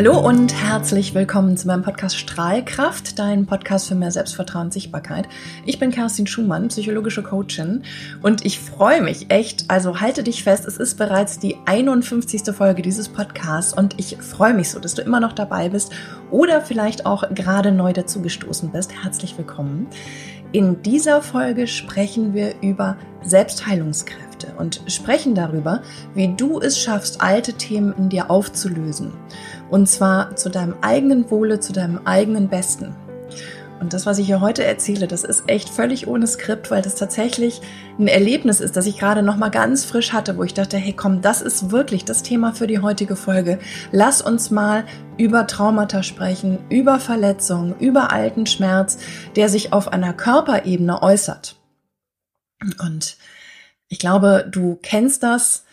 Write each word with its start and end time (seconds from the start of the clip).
Hallo 0.00 0.18
und 0.18 0.54
herzlich 0.54 1.12
willkommen 1.14 1.58
zu 1.58 1.66
meinem 1.66 1.82
Podcast 1.82 2.16
Strahlkraft, 2.16 3.18
dein 3.18 3.44
Podcast 3.44 3.86
für 3.86 3.94
mehr 3.94 4.10
Selbstvertrauen 4.10 4.68
und 4.68 4.72
Sichtbarkeit. 4.72 5.28
Ich 5.66 5.78
bin 5.78 5.90
Kerstin 5.90 6.26
Schumann, 6.26 6.68
psychologische 6.68 7.22
Coachin 7.22 7.82
und 8.22 8.46
ich 8.46 8.60
freue 8.60 9.02
mich 9.02 9.30
echt, 9.30 9.66
also 9.68 10.00
halte 10.00 10.22
dich 10.22 10.42
fest, 10.42 10.64
es 10.66 10.78
ist 10.78 10.96
bereits 10.96 11.38
die 11.38 11.58
51. 11.66 12.44
Folge 12.54 12.80
dieses 12.80 13.10
Podcasts 13.10 13.74
und 13.74 14.00
ich 14.00 14.16
freue 14.16 14.54
mich 14.54 14.70
so, 14.70 14.80
dass 14.80 14.94
du 14.94 15.02
immer 15.02 15.20
noch 15.20 15.34
dabei 15.34 15.68
bist 15.68 15.92
oder 16.30 16.62
vielleicht 16.62 17.04
auch 17.04 17.34
gerade 17.34 17.70
neu 17.70 17.92
dazugestoßen 17.92 18.72
bist. 18.72 18.94
Herzlich 19.04 19.36
willkommen. 19.36 19.86
In 20.52 20.82
dieser 20.82 21.20
Folge 21.20 21.66
sprechen 21.66 22.32
wir 22.32 22.54
über 22.62 22.96
Selbstheilungskräfte 23.22 24.54
und 24.58 24.82
sprechen 24.88 25.34
darüber, 25.34 25.82
wie 26.14 26.34
du 26.34 26.58
es 26.58 26.80
schaffst, 26.80 27.20
alte 27.20 27.52
Themen 27.52 27.92
in 27.96 28.08
dir 28.08 28.30
aufzulösen. 28.30 29.12
Und 29.70 29.88
zwar 29.88 30.36
zu 30.36 30.50
deinem 30.50 30.74
eigenen 30.80 31.30
Wohle, 31.30 31.60
zu 31.60 31.72
deinem 31.72 32.00
eigenen 32.04 32.48
Besten. 32.48 32.94
Und 33.80 33.94
das, 33.94 34.04
was 34.04 34.18
ich 34.18 34.26
hier 34.26 34.42
heute 34.42 34.62
erzähle, 34.62 35.08
das 35.08 35.24
ist 35.24 35.44
echt 35.46 35.70
völlig 35.70 36.06
ohne 36.06 36.26
Skript, 36.26 36.70
weil 36.70 36.82
das 36.82 36.96
tatsächlich 36.96 37.62
ein 37.98 38.08
Erlebnis 38.08 38.60
ist, 38.60 38.76
das 38.76 38.84
ich 38.84 38.98
gerade 38.98 39.22
noch 39.22 39.36
mal 39.36 39.48
ganz 39.48 39.86
frisch 39.86 40.12
hatte, 40.12 40.36
wo 40.36 40.42
ich 40.42 40.52
dachte, 40.52 40.76
hey, 40.76 40.92
komm, 40.92 41.22
das 41.22 41.40
ist 41.40 41.70
wirklich 41.70 42.04
das 42.04 42.22
Thema 42.22 42.52
für 42.52 42.66
die 42.66 42.80
heutige 42.80 43.16
Folge. 43.16 43.58
Lass 43.90 44.20
uns 44.20 44.50
mal 44.50 44.84
über 45.16 45.46
Traumata 45.46 46.02
sprechen, 46.02 46.58
über 46.68 47.00
Verletzungen, 47.00 47.74
über 47.78 48.12
alten 48.12 48.44
Schmerz, 48.44 48.98
der 49.34 49.48
sich 49.48 49.72
auf 49.72 49.88
einer 49.88 50.12
Körperebene 50.12 51.02
äußert. 51.02 51.56
Und 52.82 53.16
ich 53.88 53.98
glaube, 53.98 54.46
du 54.50 54.78
kennst 54.82 55.22
das. 55.22 55.64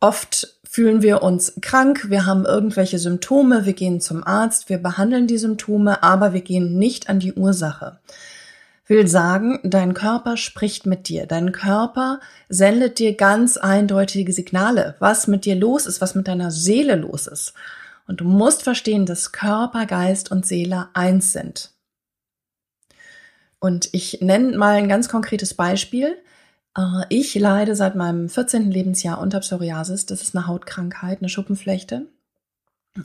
Oft 0.00 0.57
fühlen 0.68 1.00
wir 1.00 1.22
uns 1.22 1.54
krank, 1.62 2.10
wir 2.10 2.26
haben 2.26 2.44
irgendwelche 2.44 2.98
Symptome, 2.98 3.64
wir 3.64 3.72
gehen 3.72 4.02
zum 4.02 4.22
Arzt, 4.22 4.68
wir 4.68 4.76
behandeln 4.78 5.26
die 5.26 5.38
Symptome, 5.38 6.02
aber 6.02 6.34
wir 6.34 6.42
gehen 6.42 6.78
nicht 6.78 7.08
an 7.08 7.20
die 7.20 7.32
Ursache. 7.32 7.98
Will 8.86 9.08
sagen, 9.08 9.60
dein 9.64 9.94
Körper 9.94 10.36
spricht 10.36 10.86
mit 10.86 11.08
dir. 11.08 11.26
Dein 11.26 11.52
Körper 11.52 12.20
sendet 12.48 12.98
dir 12.98 13.16
ganz 13.16 13.56
eindeutige 13.56 14.32
Signale, 14.32 14.94
was 14.98 15.26
mit 15.26 15.46
dir 15.46 15.56
los 15.56 15.86
ist, 15.86 16.00
was 16.00 16.14
mit 16.14 16.28
deiner 16.28 16.50
Seele 16.50 16.96
los 16.96 17.26
ist. 17.26 17.54
Und 18.06 18.20
du 18.20 18.24
musst 18.24 18.62
verstehen, 18.62 19.04
dass 19.04 19.32
Körper, 19.32 19.86
Geist 19.86 20.30
und 20.30 20.46
Seele 20.46 20.88
eins 20.94 21.32
sind. 21.32 21.70
Und 23.58 23.88
ich 23.92 24.20
nenne 24.20 24.56
mal 24.56 24.74
ein 24.76 24.88
ganz 24.88 25.08
konkretes 25.08 25.54
Beispiel. 25.54 26.16
Äh, 26.78 27.04
ich 27.08 27.34
leide 27.34 27.74
seit 27.74 27.96
meinem 27.96 28.28
14. 28.28 28.70
Lebensjahr 28.70 29.20
unter 29.20 29.40
Psoriasis. 29.40 30.06
Das 30.06 30.22
ist 30.22 30.36
eine 30.36 30.46
Hautkrankheit, 30.46 31.18
eine 31.20 31.28
Schuppenflechte. 31.28 32.06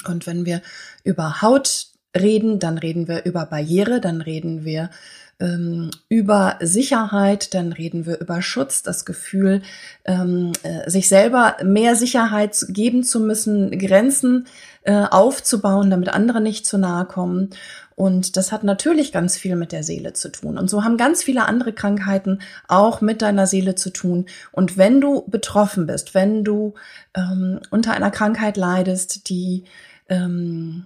Und 0.08 0.28
wenn 0.28 0.46
wir 0.46 0.62
über 1.04 1.42
Haut 1.42 1.88
reden, 2.16 2.60
dann 2.60 2.78
reden 2.78 3.08
wir 3.08 3.26
über 3.26 3.46
Barriere, 3.46 4.00
dann 4.00 4.22
reden 4.22 4.64
wir 4.66 4.90
ähm, 5.40 5.92
über 6.10 6.58
Sicherheit, 6.62 7.54
dann 7.54 7.74
reden 7.74 8.06
wir 8.06 8.20
über 8.20 8.42
Schutz, 8.42 8.84
das 8.84 9.06
Gefühl, 9.06 9.62
ähm, 10.06 10.54
äh, 10.64 10.90
sich 10.90 11.10
selber 11.10 11.58
mehr 11.64 11.96
Sicherheit 11.96 12.58
geben 12.70 13.04
zu 13.04 13.20
müssen, 13.20 13.78
Grenzen 13.78 14.48
äh, 14.84 15.06
aufzubauen, 15.10 15.90
damit 15.90 16.10
andere 16.10 16.42
nicht 16.42 16.66
zu 16.66 16.78
nahe 16.78 17.06
kommen. 17.06 17.50
Und 17.96 18.38
das 18.38 18.52
hat 18.52 18.64
natürlich 18.64 19.12
ganz 19.12 19.38
viel 19.38 19.56
mit 19.56 19.72
der 19.72 19.84
Seele 19.84 20.14
zu 20.14 20.30
tun. 20.30 20.58
Und 20.58 20.70
so 20.70 20.84
haben 20.84 20.98
ganz 20.98 21.24
viele 21.24 21.46
andere 21.46 21.74
Krankheiten 21.74 22.40
auch 22.68 23.02
mit 23.02 23.22
deiner 23.22 23.46
Seele 23.46 23.76
zu 23.76 23.92
tun. 23.92 24.26
Und 24.52 24.78
wenn 24.78 25.00
du 25.00 25.24
betroffen 25.28 25.86
bist, 25.86 26.16
wenn 26.16 26.44
du 26.44 26.74
ähm, 27.16 27.60
unter 27.70 27.94
einer 27.94 28.12
Krankheit 28.12 28.58
leidest, 28.58 29.30
die 29.30 29.66
ähm, 30.10 30.86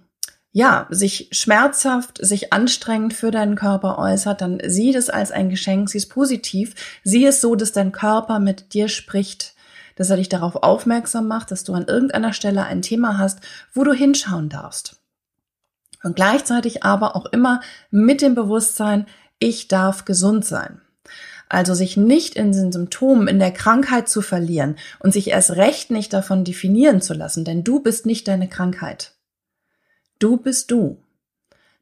ja, 0.58 0.88
sich 0.90 1.30
schmerzhaft, 1.34 2.18
sich 2.20 2.52
anstrengend 2.52 3.14
für 3.14 3.30
deinen 3.30 3.54
Körper 3.54 4.00
äußert, 4.00 4.42
dann 4.42 4.60
sieh 4.66 4.92
es 4.96 5.08
als 5.08 5.30
ein 5.30 5.52
Geschenk, 5.52 5.88
sieh 5.88 6.00
es 6.00 6.10
positiv, 6.10 6.74
sieh 7.04 7.28
es 7.28 7.42
so, 7.42 7.54
dass 7.54 7.74
dein 7.74 7.92
Körper 7.92 8.40
mit 8.40 8.74
dir 8.74 8.88
spricht, 8.88 9.54
dass 9.98 10.10
er 10.10 10.18
dich 10.18 10.30
darauf 10.30 10.56
aufmerksam 10.56 11.28
macht, 11.28 11.52
dass 11.52 11.64
du 11.64 11.76
an 11.76 11.86
irgendeiner 11.86 12.34
Stelle 12.34 12.64
ein 12.64 12.82
Thema 12.82 13.20
hast, 13.20 13.38
wo 13.72 13.84
du 13.84 13.94
hinschauen 13.94 14.50
darfst. 14.50 14.96
Und 16.02 16.16
gleichzeitig 16.16 16.82
aber 16.82 17.16
auch 17.16 17.28
immer 17.28 17.62
mit 17.92 18.24
dem 18.24 18.34
Bewusstsein, 18.34 19.06
ich 19.38 19.68
darf 19.68 20.06
gesund 20.06 20.44
sein. 20.44 20.82
Also 21.50 21.76
sich 21.76 21.98
nicht 21.98 22.36
in 22.36 22.52
den 22.52 22.72
Symptomen, 22.72 23.28
in 23.28 23.38
der 23.38 23.52
Krankheit 23.52 24.10
zu 24.10 24.24
verlieren 24.24 24.76
und 24.98 25.14
sich 25.14 25.30
erst 25.30 25.52
recht 25.52 25.92
nicht 25.92 26.14
davon 26.14 26.44
definieren 26.44 27.00
zu 27.00 27.14
lassen, 27.14 27.46
denn 27.46 27.64
du 27.64 27.80
bist 27.80 28.08
nicht 28.08 28.28
deine 28.28 28.50
Krankheit. 28.50 29.14
Du 30.20 30.38
bist 30.38 30.72
du. 30.72 30.98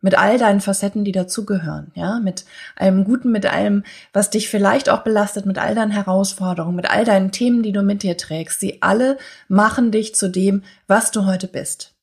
Mit 0.02 0.18
all 0.18 0.38
deinen 0.38 0.62
Facetten, 0.62 1.04
die 1.04 1.12
dazugehören, 1.12 1.92
ja, 1.96 2.20
mit 2.20 2.46
allem 2.76 3.06
Guten, 3.06 3.32
mit 3.32 3.48
allem, 3.48 3.84
was 4.14 4.30
dich 4.30 4.50
vielleicht 4.50 4.88
auch 4.88 5.04
belastet, 5.04 5.48
mit 5.48 5.58
all 5.58 5.74
deinen 5.74 5.90
Herausforderungen, 5.90 6.76
mit 6.76 6.88
all 6.90 7.06
deinen 7.06 7.32
Themen, 7.32 7.64
die 7.64 7.72
du 7.72 7.82
mit 7.82 8.04
dir 8.04 8.16
trägst. 8.16 8.60
Sie 8.60 8.84
alle 8.84 9.18
machen 9.48 9.92
dich 9.92 10.14
zu 10.14 10.30
dem, 10.30 10.62
was 10.86 11.10
du 11.10 11.26
heute 11.26 11.48
bist. 11.48 11.96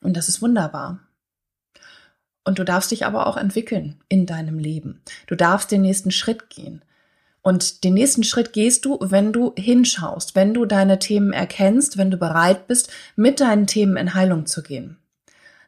Und 0.00 0.16
das 0.16 0.28
ist 0.28 0.40
wunderbar. 0.40 1.00
Und 2.44 2.58
du 2.58 2.64
darfst 2.64 2.92
dich 2.92 3.04
aber 3.04 3.26
auch 3.26 3.36
entwickeln 3.36 3.96
in 4.08 4.24
deinem 4.24 4.58
Leben. 4.58 5.02
Du 5.26 5.34
darfst 5.34 5.72
den 5.72 5.82
nächsten 5.82 6.12
Schritt 6.12 6.50
gehen. 6.50 6.82
Und 7.42 7.82
den 7.82 7.94
nächsten 7.94 8.24
Schritt 8.24 8.52
gehst 8.52 8.84
du, 8.84 8.98
wenn 9.00 9.32
du 9.32 9.52
hinschaust, 9.56 10.34
wenn 10.34 10.54
du 10.54 10.64
deine 10.64 10.98
Themen 10.98 11.32
erkennst, 11.32 11.98
wenn 11.98 12.10
du 12.10 12.18
bereit 12.18 12.66
bist, 12.66 12.90
mit 13.16 13.40
deinen 13.40 13.66
Themen 13.66 13.96
in 13.96 14.14
Heilung 14.14 14.46
zu 14.46 14.62
gehen. 14.62 14.96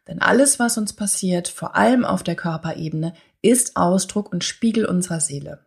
Denn 0.08 0.20
alles, 0.20 0.58
was 0.58 0.78
uns 0.78 0.92
passiert, 0.92 1.48
vor 1.48 1.76
allem 1.76 2.04
auf 2.04 2.22
der 2.22 2.36
Körperebene, 2.36 3.14
ist 3.42 3.76
Ausdruck 3.76 4.32
und 4.32 4.44
Spiegel 4.44 4.86
unserer 4.86 5.20
Seele. 5.20 5.64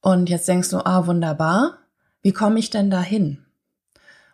Und 0.00 0.28
jetzt 0.28 0.48
denkst 0.48 0.70
du, 0.70 0.84
ah, 0.84 1.06
wunderbar, 1.06 1.78
wie 2.22 2.32
komme 2.32 2.58
ich 2.58 2.70
denn 2.70 2.90
dahin? 2.90 3.44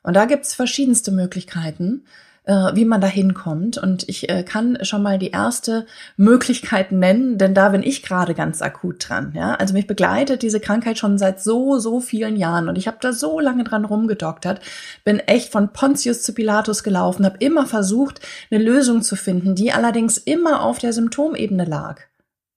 Und 0.02 0.14
da 0.14 0.24
gibt's 0.24 0.54
verschiedenste 0.54 1.10
Möglichkeiten 1.10 2.06
äh, 2.48 2.74
wie 2.74 2.86
man 2.86 3.00
da 3.00 3.06
hinkommt. 3.06 3.76
Und 3.76 4.08
ich 4.08 4.28
äh, 4.30 4.42
kann 4.42 4.78
schon 4.82 5.02
mal 5.02 5.18
die 5.18 5.30
erste 5.30 5.86
Möglichkeit 6.16 6.90
nennen, 6.92 7.36
denn 7.36 7.54
da 7.54 7.68
bin 7.68 7.82
ich 7.82 8.02
gerade 8.02 8.34
ganz 8.34 8.62
akut 8.62 9.06
dran. 9.06 9.32
Ja? 9.36 9.54
Also 9.54 9.74
mich 9.74 9.86
begleitet 9.86 10.40
diese 10.42 10.58
Krankheit 10.58 10.98
schon 10.98 11.18
seit 11.18 11.42
so, 11.42 11.78
so 11.78 12.00
vielen 12.00 12.36
Jahren 12.36 12.68
und 12.68 12.78
ich 12.78 12.88
habe 12.88 12.96
da 13.00 13.12
so 13.12 13.38
lange 13.38 13.64
dran 13.64 13.84
rumgedoktert, 13.84 14.60
bin 15.04 15.20
echt 15.20 15.52
von 15.52 15.74
Pontius 15.74 16.22
zu 16.22 16.32
Pilatus 16.32 16.82
gelaufen, 16.82 17.26
habe 17.26 17.36
immer 17.38 17.66
versucht, 17.66 18.20
eine 18.50 18.64
Lösung 18.64 19.02
zu 19.02 19.14
finden, 19.14 19.54
die 19.54 19.72
allerdings 19.72 20.16
immer 20.16 20.62
auf 20.62 20.78
der 20.78 20.94
Symptomebene 20.94 21.66
lag. 21.66 22.00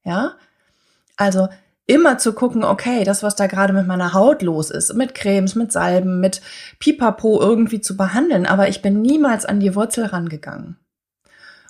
Ja, 0.06 0.36
also 1.18 1.50
immer 1.92 2.18
zu 2.18 2.34
gucken, 2.34 2.64
okay, 2.64 3.04
das, 3.04 3.22
was 3.22 3.36
da 3.36 3.48
gerade 3.48 3.74
mit 3.74 3.86
meiner 3.86 4.14
Haut 4.14 4.42
los 4.42 4.72
ist, 4.72 4.94
mit 4.94 5.14
Cremes, 5.14 5.56
mit 5.56 5.72
Salben, 5.74 6.22
mit 6.22 6.42
Pipapo 6.80 7.42
irgendwie 7.42 7.82
zu 7.82 7.98
behandeln, 7.98 8.46
aber 8.46 8.70
ich 8.70 8.82
bin 8.82 9.02
niemals 9.02 9.46
an 9.46 9.60
die 9.60 9.76
Wurzel 9.76 10.06
rangegangen. 10.06 10.78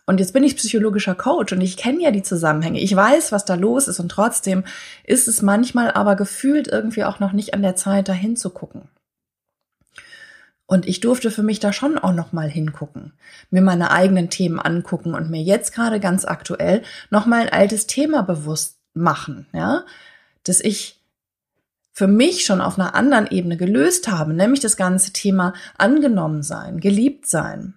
Und 0.05 0.19
jetzt 0.19 0.33
bin 0.33 0.43
ich 0.43 0.57
psychologischer 0.57 1.15
Coach 1.15 1.53
und 1.53 1.61
ich 1.61 1.77
kenne 1.77 2.03
ja 2.03 2.11
die 2.11 2.21
Zusammenhänge. 2.21 2.79
Ich 2.79 2.95
weiß, 2.95 3.31
was 3.31 3.45
da 3.45 3.55
los 3.55 3.87
ist 3.87 3.99
und 3.99 4.09
trotzdem 4.09 4.63
ist 5.03 5.27
es 5.27 5.41
manchmal 5.41 5.91
aber 5.91 6.15
gefühlt 6.15 6.67
irgendwie 6.67 7.03
auch 7.03 7.19
noch 7.19 7.31
nicht 7.31 7.53
an 7.53 7.61
der 7.63 7.75
Zeit, 7.75 8.07
da 8.07 8.13
hinzugucken. 8.13 8.89
Und 10.67 10.87
ich 10.87 10.99
durfte 10.99 11.31
für 11.31 11.43
mich 11.43 11.59
da 11.59 11.73
schon 11.73 11.97
auch 11.97 12.13
noch 12.13 12.31
mal 12.31 12.49
hingucken, 12.49 13.13
mir 13.49 13.61
meine 13.61 13.91
eigenen 13.91 14.29
Themen 14.29 14.59
angucken 14.59 15.15
und 15.15 15.29
mir 15.29 15.41
jetzt 15.41 15.73
gerade 15.73 15.99
ganz 15.99 16.25
aktuell 16.25 16.83
noch 17.09 17.25
mal 17.25 17.41
ein 17.41 17.49
altes 17.49 17.87
Thema 17.87 18.21
bewusst 18.21 18.80
machen, 18.93 19.47
ja, 19.53 19.85
dass 20.43 20.59
ich 20.59 20.99
für 21.93 22.07
mich 22.07 22.45
schon 22.45 22.61
auf 22.61 22.79
einer 22.79 22.95
anderen 22.95 23.27
Ebene 23.27 23.57
gelöst 23.57 24.07
habe, 24.07 24.33
nämlich 24.33 24.59
das 24.59 24.77
ganze 24.77 25.11
Thema 25.11 25.53
angenommen 25.77 26.41
sein, 26.41 26.79
geliebt 26.79 27.27
sein. 27.27 27.73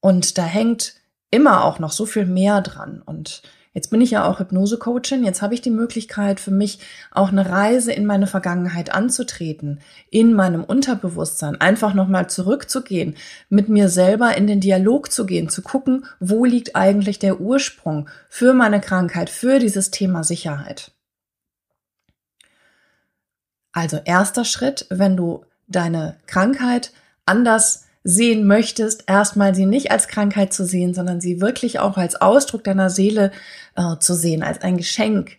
Und 0.00 0.38
da 0.38 0.44
hängt 0.44 0.94
immer 1.30 1.64
auch 1.64 1.78
noch 1.78 1.92
so 1.92 2.06
viel 2.06 2.26
mehr 2.26 2.60
dran. 2.60 3.02
Und 3.04 3.42
Jetzt 3.72 3.90
bin 3.90 4.00
ich 4.00 4.10
ja 4.10 4.26
auch 4.26 4.40
Hypnose-Coachin. 4.40 5.22
Jetzt 5.22 5.42
habe 5.42 5.54
ich 5.54 5.60
die 5.60 5.70
Möglichkeit 5.70 6.40
für 6.40 6.50
mich 6.50 6.80
auch 7.12 7.28
eine 7.28 7.48
Reise 7.48 7.92
in 7.92 8.04
meine 8.04 8.26
Vergangenheit 8.26 8.92
anzutreten, 8.92 9.80
in 10.10 10.34
meinem 10.34 10.64
Unterbewusstsein, 10.64 11.60
einfach 11.60 11.94
nochmal 11.94 12.28
zurückzugehen, 12.28 13.16
mit 13.48 13.68
mir 13.68 13.88
selber 13.88 14.36
in 14.36 14.48
den 14.48 14.60
Dialog 14.60 15.12
zu 15.12 15.24
gehen, 15.24 15.48
zu 15.48 15.62
gucken, 15.62 16.04
wo 16.18 16.44
liegt 16.44 16.74
eigentlich 16.74 17.20
der 17.20 17.40
Ursprung 17.40 18.08
für 18.28 18.54
meine 18.54 18.80
Krankheit, 18.80 19.30
für 19.30 19.60
dieses 19.60 19.92
Thema 19.92 20.24
Sicherheit. 20.24 20.90
Also 23.72 23.98
erster 24.04 24.44
Schritt, 24.44 24.86
wenn 24.90 25.16
du 25.16 25.44
deine 25.68 26.16
Krankheit 26.26 26.92
anders 27.24 27.86
sehen 28.02 28.46
möchtest, 28.46 29.04
erstmal 29.08 29.54
sie 29.54 29.66
nicht 29.66 29.90
als 29.90 30.08
Krankheit 30.08 30.52
zu 30.52 30.64
sehen, 30.64 30.94
sondern 30.94 31.20
sie 31.20 31.40
wirklich 31.40 31.78
auch 31.78 31.96
als 31.96 32.16
Ausdruck 32.16 32.64
deiner 32.64 32.90
Seele 32.90 33.30
äh, 33.76 33.98
zu 33.98 34.14
sehen, 34.14 34.42
als 34.42 34.62
ein 34.62 34.76
Geschenk. 34.76 35.36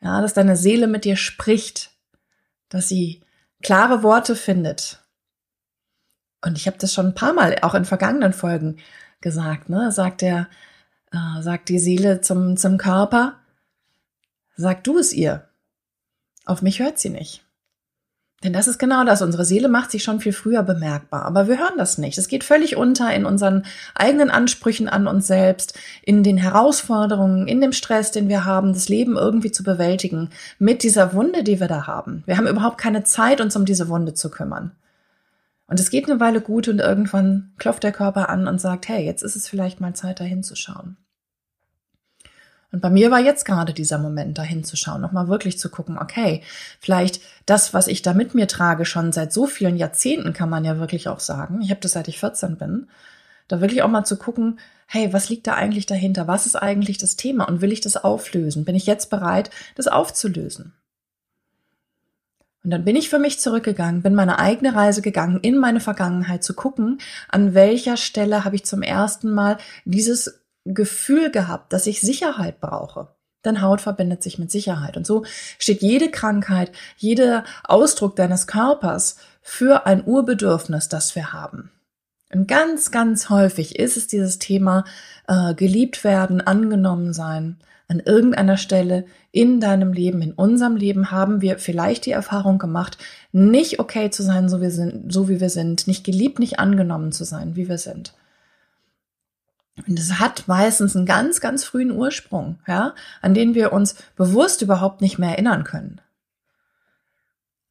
Ja, 0.00 0.20
dass 0.20 0.34
deine 0.34 0.56
Seele 0.56 0.88
mit 0.88 1.04
dir 1.04 1.16
spricht, 1.16 1.92
dass 2.68 2.88
sie 2.88 3.22
klare 3.62 4.02
Worte 4.02 4.34
findet. 4.34 5.00
Und 6.44 6.58
ich 6.58 6.66
habe 6.66 6.78
das 6.78 6.92
schon 6.92 7.06
ein 7.06 7.14
paar 7.14 7.32
Mal 7.32 7.56
auch 7.62 7.74
in 7.74 7.84
vergangenen 7.84 8.32
Folgen 8.32 8.78
gesagt, 9.20 9.68
ne? 9.68 9.92
Sagt 9.92 10.22
der, 10.22 10.48
äh, 11.12 11.40
sagt 11.42 11.68
die 11.68 11.78
Seele 11.78 12.20
zum, 12.20 12.56
zum 12.56 12.78
Körper, 12.78 13.38
sag 14.56 14.82
du 14.82 14.98
es 14.98 15.12
ihr. 15.12 15.48
Auf 16.44 16.62
mich 16.62 16.80
hört 16.80 16.98
sie 16.98 17.10
nicht. 17.10 17.44
Denn 18.42 18.52
das 18.52 18.66
ist 18.66 18.78
genau 18.78 19.04
das. 19.04 19.22
Unsere 19.22 19.44
Seele 19.44 19.68
macht 19.68 19.90
sich 19.90 20.02
schon 20.02 20.20
viel 20.20 20.32
früher 20.32 20.62
bemerkbar. 20.62 21.24
Aber 21.24 21.46
wir 21.46 21.58
hören 21.58 21.78
das 21.78 21.98
nicht. 21.98 22.18
Es 22.18 22.28
geht 22.28 22.42
völlig 22.42 22.76
unter 22.76 23.14
in 23.14 23.24
unseren 23.24 23.64
eigenen 23.94 24.30
Ansprüchen 24.30 24.88
an 24.88 25.06
uns 25.06 25.26
selbst, 25.26 25.78
in 26.02 26.22
den 26.22 26.36
Herausforderungen, 26.36 27.46
in 27.46 27.60
dem 27.60 27.72
Stress, 27.72 28.10
den 28.10 28.28
wir 28.28 28.44
haben, 28.44 28.72
das 28.72 28.88
Leben 28.88 29.16
irgendwie 29.16 29.52
zu 29.52 29.62
bewältigen, 29.62 30.30
mit 30.58 30.82
dieser 30.82 31.14
Wunde, 31.14 31.44
die 31.44 31.60
wir 31.60 31.68
da 31.68 31.86
haben. 31.86 32.24
Wir 32.26 32.36
haben 32.36 32.48
überhaupt 32.48 32.78
keine 32.78 33.04
Zeit, 33.04 33.40
uns 33.40 33.54
um 33.54 33.64
diese 33.64 33.88
Wunde 33.88 34.14
zu 34.14 34.30
kümmern. 34.30 34.72
Und 35.68 35.80
es 35.80 35.90
geht 35.90 36.10
eine 36.10 36.20
Weile 36.20 36.40
gut 36.40 36.68
und 36.68 36.80
irgendwann 36.80 37.52
klopft 37.58 37.82
der 37.82 37.92
Körper 37.92 38.28
an 38.28 38.48
und 38.48 38.60
sagt, 38.60 38.88
hey, 38.88 39.04
jetzt 39.04 39.22
ist 39.22 39.36
es 39.36 39.48
vielleicht 39.48 39.80
mal 39.80 39.94
Zeit, 39.94 40.20
da 40.20 40.24
hinzuschauen. 40.24 40.96
Und 42.72 42.80
bei 42.80 42.88
mir 42.88 43.10
war 43.10 43.20
jetzt 43.20 43.44
gerade 43.44 43.74
dieser 43.74 43.98
Moment, 43.98 44.38
da 44.38 44.42
hinzuschauen, 44.42 45.02
nochmal 45.02 45.28
wirklich 45.28 45.58
zu 45.58 45.68
gucken, 45.68 45.98
okay, 45.98 46.42
vielleicht 46.80 47.20
das, 47.44 47.74
was 47.74 47.86
ich 47.86 48.00
da 48.00 48.14
mit 48.14 48.34
mir 48.34 48.48
trage, 48.48 48.86
schon 48.86 49.12
seit 49.12 49.32
so 49.32 49.46
vielen 49.46 49.76
Jahrzehnten, 49.76 50.32
kann 50.32 50.48
man 50.48 50.64
ja 50.64 50.78
wirklich 50.78 51.08
auch 51.08 51.20
sagen. 51.20 51.60
Ich 51.60 51.70
habe 51.70 51.80
das 51.82 51.92
seit 51.92 52.08
ich 52.08 52.18
14 52.18 52.56
bin. 52.56 52.88
Da 53.46 53.60
wirklich 53.60 53.82
auch 53.82 53.90
mal 53.90 54.04
zu 54.04 54.16
gucken, 54.16 54.58
hey, 54.86 55.12
was 55.12 55.28
liegt 55.28 55.46
da 55.46 55.54
eigentlich 55.54 55.84
dahinter? 55.84 56.26
Was 56.26 56.46
ist 56.46 56.56
eigentlich 56.56 56.96
das 56.96 57.16
Thema? 57.16 57.46
Und 57.46 57.60
will 57.60 57.72
ich 57.72 57.82
das 57.82 57.98
auflösen? 57.98 58.64
Bin 58.64 58.74
ich 58.74 58.86
jetzt 58.86 59.10
bereit, 59.10 59.50
das 59.74 59.88
aufzulösen? 59.88 60.72
Und 62.64 62.70
dann 62.70 62.84
bin 62.84 62.96
ich 62.96 63.10
für 63.10 63.18
mich 63.18 63.40
zurückgegangen, 63.40 64.02
bin 64.02 64.14
meine 64.14 64.38
eigene 64.38 64.74
Reise 64.74 65.02
gegangen, 65.02 65.40
in 65.42 65.58
meine 65.58 65.80
Vergangenheit 65.80 66.44
zu 66.44 66.54
gucken, 66.54 66.98
an 67.28 67.54
welcher 67.54 67.96
Stelle 67.96 68.44
habe 68.44 68.54
ich 68.54 68.64
zum 68.64 68.82
ersten 68.82 69.34
Mal 69.34 69.58
dieses 69.84 70.41
Gefühl 70.64 71.30
gehabt, 71.30 71.72
dass 71.72 71.86
ich 71.86 72.00
Sicherheit 72.00 72.60
brauche. 72.60 73.08
Denn 73.44 73.60
Haut 73.60 73.80
verbindet 73.80 74.22
sich 74.22 74.38
mit 74.38 74.50
Sicherheit. 74.50 74.96
Und 74.96 75.06
so 75.06 75.24
steht 75.58 75.82
jede 75.82 76.10
Krankheit, 76.10 76.70
jeder 76.96 77.44
Ausdruck 77.64 78.14
deines 78.16 78.46
Körpers 78.46 79.16
für 79.40 79.86
ein 79.86 80.04
Urbedürfnis, 80.04 80.88
das 80.88 81.16
wir 81.16 81.32
haben. 81.32 81.70
Und 82.32 82.48
ganz, 82.48 82.90
ganz 82.90 83.28
häufig 83.28 83.78
ist 83.78 83.96
es 83.96 84.06
dieses 84.06 84.38
Thema 84.38 84.84
äh, 85.28 85.54
geliebt 85.54 86.04
werden, 86.04 86.40
angenommen 86.40 87.12
sein. 87.12 87.58
An 87.88 88.00
irgendeiner 88.00 88.56
Stelle 88.56 89.04
in 89.32 89.60
deinem 89.60 89.92
Leben, 89.92 90.22
in 90.22 90.32
unserem 90.32 90.76
Leben 90.76 91.10
haben 91.10 91.42
wir 91.42 91.58
vielleicht 91.58 92.06
die 92.06 92.12
Erfahrung 92.12 92.58
gemacht, 92.58 92.96
nicht 93.32 93.80
okay 93.80 94.08
zu 94.08 94.22
sein, 94.22 94.48
so, 94.48 94.62
wir 94.62 94.70
sind, 94.70 95.12
so 95.12 95.28
wie 95.28 95.40
wir 95.40 95.50
sind, 95.50 95.86
nicht 95.86 96.04
geliebt, 96.04 96.38
nicht 96.38 96.58
angenommen 96.58 97.12
zu 97.12 97.24
sein, 97.24 97.54
wie 97.54 97.68
wir 97.68 97.76
sind. 97.76 98.14
Und 99.86 99.98
es 99.98 100.18
hat 100.20 100.48
meistens 100.48 100.94
einen 100.94 101.06
ganz, 101.06 101.40
ganz 101.40 101.64
frühen 101.64 101.90
Ursprung, 101.90 102.58
ja, 102.66 102.94
an 103.20 103.34
den 103.34 103.54
wir 103.54 103.72
uns 103.72 103.94
bewusst 104.16 104.62
überhaupt 104.62 105.00
nicht 105.00 105.18
mehr 105.18 105.30
erinnern 105.30 105.64
können. 105.64 106.00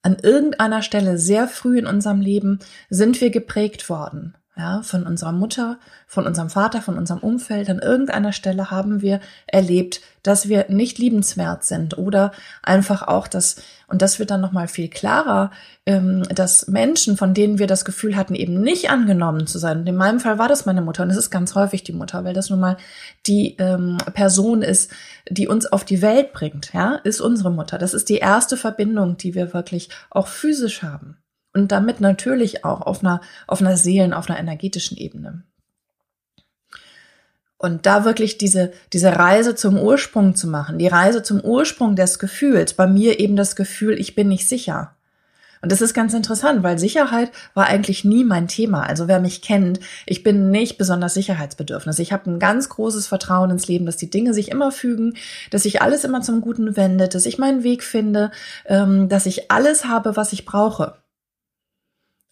An 0.01 0.17
irgendeiner 0.17 0.81
Stelle 0.81 1.19
sehr 1.19 1.47
früh 1.47 1.77
in 1.77 1.85
unserem 1.85 2.21
Leben 2.21 2.59
sind 2.89 3.21
wir 3.21 3.29
geprägt 3.29 3.87
worden 3.87 4.35
ja, 4.57 4.81
von 4.83 5.07
unserer 5.07 5.31
Mutter, 5.31 5.77
von 6.07 6.27
unserem 6.27 6.49
Vater, 6.49 6.81
von 6.81 6.97
unserem 6.97 7.21
Umfeld. 7.21 7.69
An 7.69 7.79
irgendeiner 7.79 8.33
Stelle 8.33 8.69
haben 8.69 9.01
wir 9.01 9.21
erlebt, 9.47 10.01
dass 10.23 10.49
wir 10.49 10.65
nicht 10.67 10.97
liebenswert 10.97 11.63
sind 11.63 11.97
oder 11.97 12.33
einfach 12.61 13.01
auch 13.07 13.29
das, 13.29 13.55
und 13.87 14.01
das 14.01 14.19
wird 14.19 14.29
dann 14.29 14.41
nochmal 14.41 14.67
viel 14.67 14.89
klarer, 14.89 15.51
ähm, 15.85 16.23
dass 16.23 16.67
Menschen, 16.67 17.15
von 17.15 17.33
denen 17.33 17.59
wir 17.59 17.67
das 17.67 17.85
Gefühl 17.85 18.17
hatten, 18.17 18.35
eben 18.35 18.59
nicht 18.59 18.89
angenommen 18.89 19.47
zu 19.47 19.57
sein. 19.57 19.79
Und 19.79 19.87
in 19.87 19.95
meinem 19.95 20.19
Fall 20.19 20.37
war 20.37 20.49
das 20.49 20.65
meine 20.65 20.81
Mutter 20.81 21.03
und 21.03 21.11
es 21.11 21.17
ist 21.17 21.31
ganz 21.31 21.55
häufig 21.55 21.85
die 21.85 21.93
Mutter, 21.93 22.25
weil 22.25 22.33
das 22.33 22.49
nun 22.49 22.59
mal 22.59 22.75
die 23.27 23.55
ähm, 23.57 23.99
Person 24.13 24.63
ist, 24.63 24.91
die 25.29 25.47
uns 25.47 25.65
auf 25.65 25.85
die 25.85 26.01
Welt 26.01 26.33
bringt, 26.33 26.73
ja, 26.73 26.95
ist 27.05 27.21
unsere 27.21 27.51
Mutter. 27.51 27.77
Das 27.77 27.93
ist 27.93 28.09
die 28.09 28.17
erste 28.17 28.57
Verbindung, 28.57 29.15
die 29.15 29.33
wir 29.33 29.53
wirklich 29.53 29.89
auch 30.09 30.27
physisch 30.27 30.83
haben 30.83 31.20
und 31.53 31.71
damit 31.71 32.01
natürlich 32.01 32.65
auch 32.65 32.81
auf 32.81 33.01
einer, 33.01 33.21
auf 33.47 33.61
einer 33.61 33.77
Seelen, 33.77 34.13
auf 34.13 34.29
einer 34.29 34.39
energetischen 34.39 34.97
Ebene. 34.97 35.43
Und 37.57 37.85
da 37.85 38.05
wirklich 38.05 38.39
diese, 38.39 38.71
diese 38.91 39.15
Reise 39.15 39.53
zum 39.53 39.77
Ursprung 39.77 40.35
zu 40.35 40.47
machen, 40.47 40.79
die 40.79 40.87
Reise 40.87 41.21
zum 41.21 41.41
Ursprung 41.41 41.95
des 41.95 42.17
Gefühls, 42.17 42.73
bei 42.73 42.87
mir 42.87 43.19
eben 43.19 43.35
das 43.35 43.55
Gefühl, 43.55 43.99
ich 43.99 44.15
bin 44.15 44.29
nicht 44.29 44.49
sicher. 44.49 44.95
Und 45.61 45.71
das 45.71 45.81
ist 45.81 45.93
ganz 45.93 46.15
interessant, 46.15 46.63
weil 46.63 46.79
Sicherheit 46.79 47.31
war 47.53 47.67
eigentlich 47.67 48.03
nie 48.03 48.23
mein 48.23 48.47
Thema. 48.47 48.81
Also 48.81 49.07
wer 49.07 49.19
mich 49.19 49.43
kennt, 49.43 49.79
ich 50.07 50.23
bin 50.23 50.49
nicht 50.49 50.79
besonders 50.79 51.13
sicherheitsbedürfnis. 51.13 51.99
Ich 51.99 52.11
habe 52.11 52.31
ein 52.31 52.39
ganz 52.39 52.67
großes 52.69 53.05
Vertrauen 53.05 53.51
ins 53.51 53.67
Leben, 53.67 53.85
dass 53.85 53.97
die 53.97 54.09
Dinge 54.09 54.33
sich 54.33 54.49
immer 54.49 54.71
fügen, 54.71 55.13
dass 55.51 55.63
sich 55.63 55.83
alles 55.83 56.03
immer 56.03 56.21
zum 56.21 56.41
Guten 56.41 56.75
wendet, 56.75 57.13
dass 57.13 57.27
ich 57.27 57.37
meinen 57.37 57.63
Weg 57.63 57.83
finde, 57.83 58.31
ähm, 58.65 59.07
dass 59.07 59.27
ich 59.27 59.51
alles 59.51 59.85
habe, 59.85 60.15
was 60.15 60.33
ich 60.33 60.45
brauche. 60.45 60.95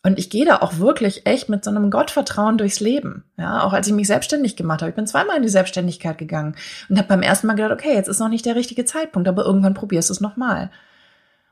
Und 0.02 0.18
ich 0.18 0.30
gehe 0.30 0.46
da 0.46 0.58
auch 0.58 0.78
wirklich 0.78 1.26
echt 1.26 1.50
mit 1.50 1.64
so 1.66 1.72
einem 1.72 1.92
Gottvertrauen 1.92 2.58
durchs 2.58 2.80
Leben. 2.80 3.26
Ja, 3.38 3.64
auch 3.64 3.74
als 3.74 3.88
ich 3.88 3.94
mich 3.94 4.08
selbstständig 4.08 4.56
gemacht 4.56 4.82
habe. 4.82 4.90
Ich 4.90 4.96
bin 4.96 5.08
zweimal 5.08 5.36
in 5.36 5.44
die 5.44 5.50
Selbstständigkeit 5.50 6.18
gegangen 6.18 6.56
und 6.88 6.98
habe 6.98 7.10
beim 7.10 7.22
ersten 7.22 7.48
Mal 7.48 7.56
gedacht, 7.56 7.74
okay, 7.74 7.94
jetzt 7.94 8.08
ist 8.08 8.20
noch 8.20 8.30
nicht 8.30 8.46
der 8.46 8.56
richtige 8.56 8.86
Zeitpunkt, 8.86 9.28
aber 9.28 9.44
irgendwann 9.44 9.74
probierst 9.74 10.10
du 10.10 10.14
es 10.14 10.22
nochmal. 10.22 10.72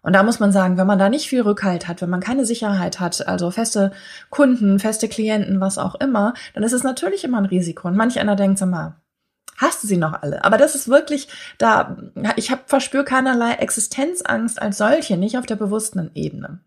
Und 0.01 0.13
da 0.13 0.23
muss 0.23 0.39
man 0.39 0.53
sagen, 0.53 0.77
wenn 0.77 0.87
man 0.87 0.99
da 0.99 1.09
nicht 1.09 1.27
viel 1.27 1.41
Rückhalt 1.41 1.89
hat, 1.89 2.01
wenn 2.01 2.09
man 2.09 2.21
keine 2.21 2.45
Sicherheit 2.45 3.01
hat, 3.01 3.27
also 3.27 3.51
feste 3.51 3.91
Kunden, 4.29 4.79
feste 4.79 5.09
Klienten, 5.09 5.59
was 5.59 5.77
auch 5.77 5.95
immer, 5.95 6.33
dann 6.53 6.63
ist 6.63 6.71
es 6.71 6.83
natürlich 6.83 7.25
immer 7.25 7.39
ein 7.39 7.45
Risiko. 7.45 7.89
Und 7.89 7.97
manch 7.97 8.17
einer 8.17 8.37
denkt, 8.37 8.59
sag 8.59 8.69
mal, 8.69 8.95
hast 9.57 9.83
du 9.83 9.87
sie 9.87 9.97
noch 9.97 10.21
alle? 10.21 10.45
Aber 10.45 10.57
das 10.57 10.75
ist 10.75 10.87
wirklich 10.87 11.27
da, 11.57 11.97
ich 12.37 12.51
habe 12.51 12.61
verspür 12.67 13.03
keinerlei 13.03 13.55
Existenzangst 13.55 14.61
als 14.61 14.77
solche, 14.77 15.17
nicht 15.17 15.37
auf 15.37 15.45
der 15.45 15.57
bewussten 15.57 16.11
Ebene. 16.13 16.61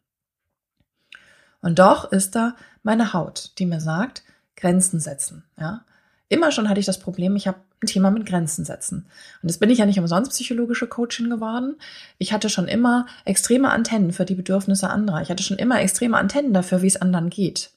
Und 1.63 1.79
doch 1.79 2.11
ist 2.11 2.35
da 2.35 2.55
meine 2.83 3.13
Haut, 3.13 3.53
die 3.59 3.67
mir 3.67 3.81
sagt, 3.81 4.23
Grenzen 4.57 5.01
setzen. 5.01 5.45
Ja? 5.59 5.85
Immer 6.29 6.53
schon 6.53 6.69
hatte 6.69 6.81
ich 6.81 6.87
das 6.87 6.99
Problem, 6.99 7.37
ich 7.37 7.49
habe 7.49 7.59
ein 7.83 7.87
Thema 7.87 8.11
mit 8.11 8.27
Grenzen 8.27 8.65
setzen. 8.65 9.07
Und 9.43 9.49
jetzt 9.49 9.59
bin 9.59 9.71
ich 9.71 9.79
ja 9.79 9.87
nicht 9.87 9.99
umsonst 9.99 10.33
psychologische 10.33 10.87
Coachin 10.87 11.31
geworden. 11.31 11.77
Ich 12.19 12.33
hatte 12.33 12.49
schon 12.49 12.69
immer 12.69 13.07
extreme 13.25 13.71
Antennen 13.71 14.13
für 14.13 14.25
die 14.25 14.35
Bedürfnisse 14.35 14.91
anderer. 14.91 15.23
Ich 15.23 15.31
hatte 15.31 15.43
schon 15.43 15.57
immer 15.57 15.81
extreme 15.81 16.17
Antennen 16.19 16.53
dafür, 16.53 16.83
wie 16.83 16.87
es 16.87 17.01
anderen 17.01 17.31
geht. 17.31 17.71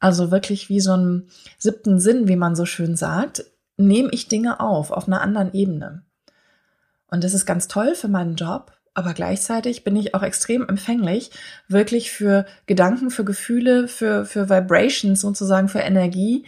Also 0.00 0.30
wirklich 0.30 0.68
wie 0.68 0.80
so 0.80 0.92
einen 0.92 1.28
siebten 1.58 2.00
Sinn, 2.00 2.28
wie 2.28 2.36
man 2.36 2.56
so 2.56 2.66
schön 2.66 2.96
sagt, 2.96 3.44
nehme 3.76 4.10
ich 4.10 4.28
Dinge 4.28 4.60
auf, 4.60 4.90
auf 4.90 5.06
einer 5.06 5.20
anderen 5.20 5.52
Ebene. 5.52 6.02
Und 7.06 7.24
das 7.24 7.34
ist 7.34 7.46
ganz 7.46 7.68
toll 7.68 7.94
für 7.94 8.08
meinen 8.08 8.34
Job, 8.34 8.72
aber 8.94 9.12
gleichzeitig 9.12 9.84
bin 9.84 9.96
ich 9.96 10.14
auch 10.14 10.22
extrem 10.22 10.68
empfänglich, 10.68 11.30
wirklich 11.68 12.12
für 12.12 12.46
Gedanken, 12.66 13.10
für 13.10 13.24
Gefühle, 13.24 13.88
für, 13.88 14.24
für 14.24 14.48
Vibrations 14.48 15.20
sozusagen, 15.20 15.68
für 15.68 15.80
Energie, 15.80 16.46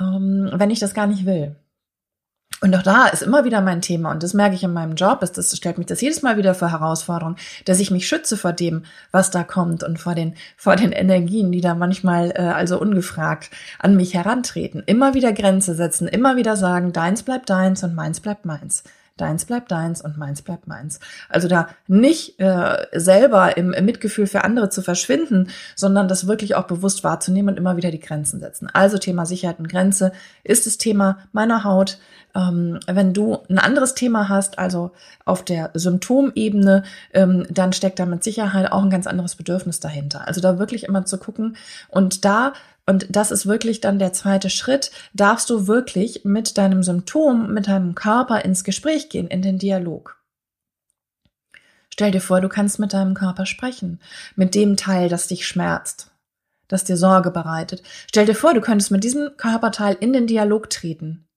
ähm, 0.00 0.50
wenn 0.54 0.70
ich 0.70 0.78
das 0.78 0.94
gar 0.94 1.08
nicht 1.08 1.26
will. 1.26 1.56
Und 2.60 2.74
auch 2.74 2.82
da 2.82 3.06
ist 3.06 3.22
immer 3.22 3.44
wieder 3.44 3.60
mein 3.60 3.82
Thema, 3.82 4.10
und 4.10 4.22
das 4.22 4.34
merke 4.34 4.56
ich 4.56 4.64
in 4.64 4.72
meinem 4.72 4.96
Job, 4.96 5.22
ist, 5.22 5.38
das 5.38 5.56
stellt 5.56 5.78
mich 5.78 5.86
das 5.86 6.00
jedes 6.00 6.22
Mal 6.22 6.36
wieder 6.36 6.54
für 6.54 6.72
Herausforderungen, 6.72 7.36
dass 7.66 7.78
ich 7.78 7.92
mich 7.92 8.08
schütze 8.08 8.36
vor 8.36 8.52
dem, 8.52 8.84
was 9.12 9.30
da 9.30 9.44
kommt 9.44 9.84
und 9.84 10.00
vor 10.00 10.16
den, 10.16 10.34
vor 10.56 10.74
den 10.74 10.90
Energien, 10.90 11.52
die 11.52 11.60
da 11.60 11.76
manchmal 11.76 12.32
äh, 12.32 12.40
also 12.40 12.80
ungefragt 12.80 13.50
an 13.78 13.94
mich 13.94 14.14
herantreten. 14.14 14.82
Immer 14.86 15.14
wieder 15.14 15.32
Grenze 15.32 15.74
setzen, 15.74 16.08
immer 16.08 16.36
wieder 16.36 16.56
sagen, 16.56 16.92
deins 16.92 17.22
bleibt 17.22 17.48
deins 17.48 17.84
und 17.84 17.94
meins 17.94 18.18
bleibt 18.18 18.44
meins. 18.44 18.82
Deins 19.20 19.44
bleibt 19.44 19.70
deins 19.70 20.00
und 20.00 20.16
meins 20.16 20.42
bleibt 20.42 20.66
meins. 20.66 21.00
Also 21.28 21.48
da 21.48 21.68
nicht 21.86 22.38
äh, 22.40 22.86
selber 22.92 23.56
im, 23.56 23.72
im 23.72 23.84
Mitgefühl 23.84 24.26
für 24.26 24.44
andere 24.44 24.70
zu 24.70 24.82
verschwinden, 24.82 25.48
sondern 25.74 26.08
das 26.08 26.26
wirklich 26.26 26.54
auch 26.54 26.66
bewusst 26.66 27.04
wahrzunehmen 27.04 27.50
und 27.50 27.58
immer 27.58 27.76
wieder 27.76 27.90
die 27.90 28.00
Grenzen 28.00 28.40
setzen. 28.40 28.68
Also 28.72 28.98
Thema 28.98 29.26
Sicherheit 29.26 29.58
und 29.58 29.68
Grenze 29.68 30.12
ist 30.44 30.66
das 30.66 30.78
Thema 30.78 31.18
meiner 31.32 31.64
Haut. 31.64 31.98
Ähm, 32.34 32.78
wenn 32.86 33.14
du 33.14 33.38
ein 33.48 33.58
anderes 33.58 33.94
Thema 33.94 34.28
hast, 34.28 34.58
also 34.58 34.92
auf 35.24 35.44
der 35.44 35.70
Symptomebene, 35.74 36.84
ähm, 37.12 37.46
dann 37.50 37.72
steckt 37.72 37.98
da 37.98 38.06
mit 38.06 38.22
Sicherheit 38.22 38.70
auch 38.70 38.82
ein 38.82 38.90
ganz 38.90 39.06
anderes 39.06 39.34
Bedürfnis 39.34 39.80
dahinter. 39.80 40.26
Also 40.26 40.40
da 40.40 40.58
wirklich 40.58 40.84
immer 40.84 41.04
zu 41.04 41.18
gucken 41.18 41.56
und 41.88 42.24
da 42.24 42.52
und 42.88 43.06
das 43.10 43.30
ist 43.30 43.46
wirklich 43.46 43.82
dann 43.82 43.98
der 43.98 44.14
zweite 44.14 44.48
Schritt, 44.48 44.90
darfst 45.12 45.50
du 45.50 45.66
wirklich 45.66 46.24
mit 46.24 46.56
deinem 46.56 46.82
Symptom, 46.82 47.52
mit 47.52 47.68
deinem 47.68 47.94
Körper 47.94 48.42
ins 48.46 48.64
Gespräch 48.64 49.10
gehen, 49.10 49.28
in 49.28 49.42
den 49.42 49.58
Dialog. 49.58 50.18
Stell 51.90 52.12
dir 52.12 52.22
vor, 52.22 52.40
du 52.40 52.48
kannst 52.48 52.78
mit 52.78 52.94
deinem 52.94 53.12
Körper 53.12 53.44
sprechen, 53.44 54.00
mit 54.36 54.54
dem 54.54 54.78
Teil, 54.78 55.10
das 55.10 55.26
dich 55.26 55.46
schmerzt, 55.46 56.10
das 56.66 56.84
dir 56.84 56.96
Sorge 56.96 57.30
bereitet. 57.30 57.82
Stell 58.06 58.24
dir 58.24 58.34
vor, 58.34 58.54
du 58.54 58.62
könntest 58.62 58.90
mit 58.90 59.04
diesem 59.04 59.36
Körperteil 59.36 59.94
in 60.00 60.14
den 60.14 60.26
Dialog 60.26 60.70
treten. 60.70 61.28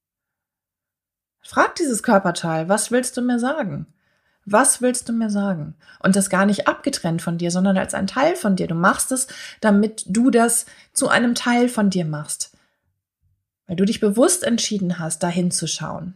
Frag 1.41 1.75
dieses 1.75 2.01
Körperteil, 2.01 2.69
was 2.69 2.91
willst 2.91 3.17
du 3.17 3.21
mir 3.21 3.39
sagen? 3.39 3.87
Was 4.45 4.81
willst 4.81 5.07
du 5.07 5.13
mir 5.13 5.29
sagen? 5.29 5.75
Und 5.99 6.15
das 6.15 6.29
gar 6.29 6.45
nicht 6.45 6.67
abgetrennt 6.67 7.21
von 7.21 7.37
dir, 7.37 7.51
sondern 7.51 7.77
als 7.77 7.93
ein 7.93 8.07
Teil 8.07 8.35
von 8.35 8.55
dir. 8.55 8.67
Du 8.67 8.75
machst 8.75 9.11
es, 9.11 9.27
damit 9.59 10.03
du 10.07 10.31
das 10.31 10.65
zu 10.93 11.09
einem 11.09 11.35
Teil 11.35 11.69
von 11.69 11.89
dir 11.89 12.05
machst. 12.05 12.51
Weil 13.67 13.75
du 13.75 13.85
dich 13.85 13.99
bewusst 13.99 14.43
entschieden 14.43 14.99
hast, 14.99 15.21
dahin 15.23 15.51
zu 15.51 15.67
schauen. 15.67 16.15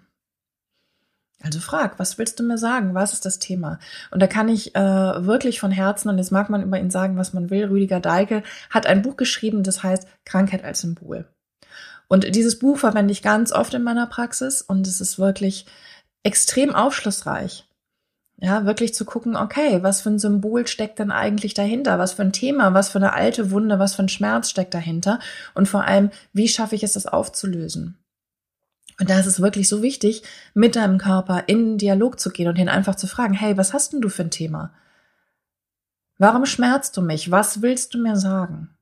Also 1.44 1.60
frag, 1.60 2.00
was 2.00 2.18
willst 2.18 2.40
du 2.40 2.44
mir 2.44 2.58
sagen? 2.58 2.96
Was 2.96 3.14
ist 3.14 3.26
das 3.26 3.38
Thema? 3.38 3.78
Und 4.10 4.20
da 4.20 4.26
kann 4.26 4.50
ich 4.50 4.76
äh, 4.76 4.80
wirklich 4.80 5.60
von 5.60 5.70
Herzen, 5.70 6.10
und 6.10 6.18
jetzt 6.18 6.32
mag 6.32 6.50
man 6.50 6.64
über 6.64 6.80
ihn 6.80 6.90
sagen, 6.90 7.18
was 7.18 7.34
man 7.34 7.52
will, 7.52 7.66
Rüdiger 7.66 8.00
Deike 8.00 8.42
hat 8.72 8.88
ein 8.88 9.04
Buch 9.04 9.16
geschrieben, 9.16 9.62
das 9.62 9.84
heißt 9.84 10.08
Krankheit 10.26 10.64
als 10.64 10.82
Symbol. 10.82 11.28
Und 12.08 12.36
dieses 12.36 12.58
Buch 12.58 12.80
verwende 12.80 13.12
ich 13.12 13.22
ganz 13.22 13.52
oft 13.52 13.74
in 13.76 13.84
meiner 13.84 14.08
Praxis 14.08 14.62
und 14.64 14.88
es 14.88 15.02
ist 15.02 15.20
wirklich 15.20 15.68
extrem 16.24 16.74
aufschlussreich. 16.74 17.65
Ja, 18.38 18.66
wirklich 18.66 18.94
zu 18.94 19.06
gucken, 19.06 19.38
okay, 19.38 19.82
was 19.82 20.02
für 20.02 20.10
ein 20.10 20.20
Symbol 20.20 20.68
steckt 20.68 21.00
denn 21.00 21.12
eigentlich 21.12 21.54
dahinter? 21.54 22.00
Was 22.00 22.14
für 22.14 22.22
ein 22.24 22.34
Thema, 22.34 22.74
was 22.74 22.90
für 22.90 22.98
eine 22.98 23.14
alte 23.14 23.50
Wunde, 23.52 23.80
was 23.80 23.96
für 23.96 24.04
ein 24.04 24.10
Schmerz 24.10 24.50
steckt 24.50 24.74
dahinter? 24.74 25.20
Und 25.54 25.70
vor 25.70 25.86
allem, 25.86 26.12
wie 26.34 26.50
schaffe 26.50 26.76
ich 26.76 26.84
es, 26.84 26.94
das 26.94 27.06
aufzulösen? 27.06 27.98
Und 29.00 29.10
da 29.10 29.20
ist 29.20 29.26
es 29.26 29.42
wirklich 29.42 29.70
so 29.70 29.82
wichtig, 29.82 30.24
mit 30.54 30.76
deinem 30.76 30.98
Körper 30.98 31.44
in 31.48 31.78
Dialog 31.78 32.20
zu 32.20 32.30
gehen 32.30 32.48
und 32.48 32.58
ihn 32.58 32.70
einfach 32.70 32.96
zu 32.96 33.08
fragen, 33.08 33.34
hey, 33.34 33.58
was 33.58 33.74
hast 33.74 33.94
denn 33.94 34.02
du 34.02 34.10
für 34.10 34.24
ein 34.24 34.32
Thema? 34.32 34.74
Warum 36.18 36.46
schmerzt 36.46 36.96
du 36.98 37.02
mich? 37.02 37.32
Was 37.32 37.62
willst 37.62 37.94
du 37.94 38.00
mir 38.00 38.16
sagen? 38.16 38.75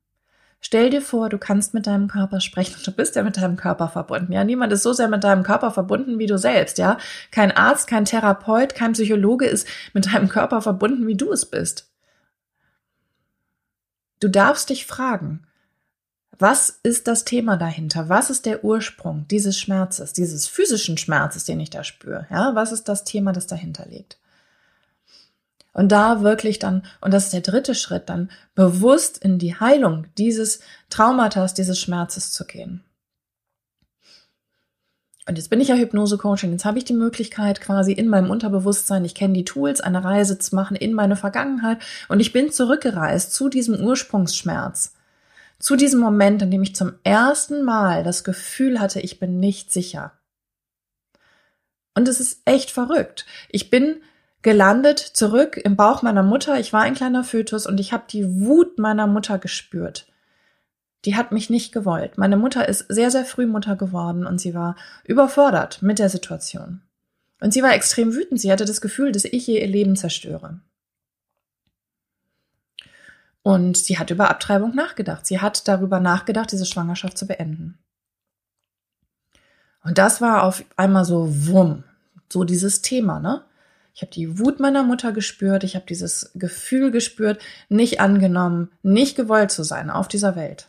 Stell 0.65 0.89
dir 0.89 1.01
vor, 1.01 1.27
du 1.27 1.37
kannst 1.37 1.73
mit 1.73 1.87
deinem 1.87 2.07
Körper 2.07 2.39
sprechen 2.39 2.75
und 2.77 2.87
du 2.87 2.91
bist 2.93 3.17
ja 3.17 3.23
mit 3.23 3.35
deinem 3.35 3.57
Körper 3.57 3.89
verbunden. 3.89 4.31
Ja, 4.31 4.45
niemand 4.45 4.71
ist 4.71 4.83
so 4.83 4.93
sehr 4.93 5.09
mit 5.09 5.25
deinem 5.25 5.43
Körper 5.43 5.71
verbunden 5.71 6.19
wie 6.19 6.25
du 6.25 6.37
selbst. 6.37 6.77
Ja, 6.77 6.97
kein 7.31 7.51
Arzt, 7.51 7.85
kein 7.85 8.05
Therapeut, 8.05 8.73
kein 8.73 8.93
Psychologe 8.93 9.45
ist 9.45 9.67
mit 9.91 10.13
deinem 10.13 10.29
Körper 10.29 10.61
verbunden, 10.61 11.05
wie 11.05 11.17
du 11.17 11.33
es 11.33 11.45
bist. 11.45 11.91
Du 14.21 14.29
darfst 14.29 14.69
dich 14.69 14.85
fragen, 14.85 15.45
was 16.39 16.79
ist 16.81 17.09
das 17.09 17.25
Thema 17.25 17.57
dahinter? 17.57 18.07
Was 18.07 18.29
ist 18.29 18.45
der 18.45 18.63
Ursprung 18.63 19.25
dieses 19.29 19.59
Schmerzes, 19.59 20.13
dieses 20.13 20.47
physischen 20.47 20.97
Schmerzes, 20.97 21.43
den 21.43 21.59
ich 21.59 21.71
da 21.71 21.83
spüre? 21.83 22.25
Ja, 22.31 22.55
was 22.55 22.71
ist 22.71 22.87
das 22.87 23.03
Thema, 23.03 23.33
das 23.33 23.47
dahinter 23.47 23.85
liegt? 23.85 24.17
Und 25.73 25.91
da 25.91 26.21
wirklich 26.21 26.59
dann, 26.59 26.83
und 27.01 27.13
das 27.13 27.25
ist 27.25 27.33
der 27.33 27.41
dritte 27.41 27.73
Schritt, 27.73 28.07
dann 28.07 28.29
bewusst 28.53 29.17
in 29.17 29.39
die 29.39 29.59
Heilung 29.59 30.05
dieses 30.17 30.59
Traumatas, 30.89 31.55
dieses 31.55 31.79
Schmerzes 31.79 32.31
zu 32.31 32.45
gehen. 32.45 32.83
Und 35.25 35.37
jetzt 35.37 35.49
bin 35.49 35.61
ich 35.61 35.69
ja 35.69 35.75
Hypnose-Coaching, 35.75 36.51
jetzt 36.51 36.65
habe 36.65 36.77
ich 36.77 36.85
die 36.85 36.93
Möglichkeit 36.93 37.61
quasi 37.61 37.93
in 37.93 38.09
meinem 38.09 38.29
Unterbewusstsein, 38.29 39.05
ich 39.05 39.15
kenne 39.15 39.33
die 39.33 39.45
Tools, 39.45 39.79
eine 39.79 40.03
Reise 40.03 40.37
zu 40.37 40.53
machen 40.53 40.75
in 40.75 40.93
meine 40.93 41.15
Vergangenheit 41.15 41.79
und 42.09 42.19
ich 42.19 42.33
bin 42.33 42.51
zurückgereist 42.51 43.33
zu 43.33 43.47
diesem 43.47 43.79
Ursprungsschmerz, 43.79 44.93
zu 45.59 45.77
diesem 45.77 46.01
Moment, 46.01 46.41
in 46.41 46.51
dem 46.51 46.61
ich 46.61 46.75
zum 46.75 46.95
ersten 47.03 47.63
Mal 47.63 48.03
das 48.03 48.25
Gefühl 48.25 48.81
hatte, 48.81 48.99
ich 48.99 49.17
bin 49.17 49.39
nicht 49.39 49.71
sicher. 49.71 50.11
Und 51.95 52.09
es 52.09 52.19
ist 52.19 52.41
echt 52.43 52.69
verrückt. 52.69 53.25
Ich 53.49 53.69
bin 53.69 54.01
gelandet, 54.43 54.99
zurück 54.99 55.57
im 55.57 55.75
Bauch 55.75 56.01
meiner 56.01 56.23
Mutter. 56.23 56.59
Ich 56.59 56.73
war 56.73 56.81
ein 56.81 56.93
kleiner 56.93 57.23
Fötus 57.23 57.65
und 57.65 57.79
ich 57.79 57.91
habe 57.93 58.03
die 58.09 58.41
Wut 58.41 58.77
meiner 58.77 59.07
Mutter 59.07 59.39
gespürt. 59.39 60.07
Die 61.05 61.15
hat 61.15 61.31
mich 61.31 61.49
nicht 61.49 61.73
gewollt. 61.73 62.17
Meine 62.17 62.37
Mutter 62.37 62.67
ist 62.67 62.85
sehr, 62.89 63.09
sehr 63.09 63.25
früh 63.25 63.45
Mutter 63.45 63.75
geworden 63.75 64.25
und 64.25 64.39
sie 64.39 64.53
war 64.53 64.75
überfordert 65.03 65.81
mit 65.81 65.99
der 65.99 66.09
Situation. 66.09 66.81
Und 67.41 67.53
sie 67.53 67.63
war 67.63 67.73
extrem 67.73 68.13
wütend. 68.13 68.39
Sie 68.39 68.51
hatte 68.51 68.65
das 68.65 68.79
Gefühl, 68.79 69.11
dass 69.11 69.25
ich 69.25 69.49
ihr 69.49 69.67
Leben 69.67 69.95
zerstöre. 69.95 70.59
Und 73.41 73.75
sie 73.75 73.99
hat 73.99 74.11
über 74.11 74.29
Abtreibung 74.29 74.73
nachgedacht. 74.73 75.25
Sie 75.25 75.41
hat 75.41 75.67
darüber 75.67 75.99
nachgedacht, 75.99 76.51
diese 76.51 76.65
Schwangerschaft 76.65 77.17
zu 77.17 77.27
beenden. 77.27 77.77
Und 79.83 79.97
das 79.97 80.21
war 80.21 80.43
auf 80.43 80.63
einmal 80.77 81.03
so 81.03 81.27
wumm, 81.47 81.83
so 82.29 82.45
dieses 82.45 82.81
Thema, 82.81 83.19
ne? 83.19 83.43
Ich 83.93 84.01
habe 84.01 84.11
die 84.11 84.39
Wut 84.39 84.59
meiner 84.59 84.83
Mutter 84.83 85.11
gespürt, 85.11 85.63
ich 85.63 85.75
habe 85.75 85.85
dieses 85.87 86.31
Gefühl 86.33 86.89
gespürt, 86.89 87.39
nicht 87.69 87.99
angenommen, 87.99 88.71
nicht 88.81 89.15
gewollt 89.15 89.51
zu 89.51 89.63
sein 89.63 89.91
auf 89.91 90.07
dieser 90.07 90.35
Welt. 90.35 90.67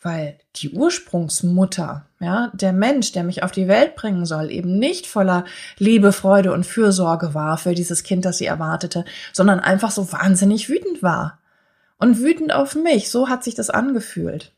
Weil 0.00 0.38
die 0.56 0.70
Ursprungsmutter, 0.70 2.06
ja, 2.18 2.50
der 2.52 2.72
Mensch, 2.72 3.12
der 3.12 3.22
mich 3.22 3.44
auf 3.44 3.52
die 3.52 3.68
Welt 3.68 3.94
bringen 3.94 4.26
soll, 4.26 4.50
eben 4.50 4.76
nicht 4.80 5.06
voller 5.06 5.44
Liebe, 5.78 6.10
Freude 6.10 6.52
und 6.52 6.66
Fürsorge 6.66 7.34
war 7.34 7.56
für 7.56 7.74
dieses 7.74 8.02
Kind, 8.02 8.24
das 8.24 8.38
sie 8.38 8.46
erwartete, 8.46 9.04
sondern 9.32 9.60
einfach 9.60 9.92
so 9.92 10.10
wahnsinnig 10.10 10.68
wütend 10.68 11.04
war. 11.04 11.38
Und 11.98 12.18
wütend 12.18 12.52
auf 12.52 12.74
mich, 12.74 13.10
so 13.10 13.28
hat 13.28 13.44
sich 13.44 13.54
das 13.54 13.70
angefühlt. 13.70 14.50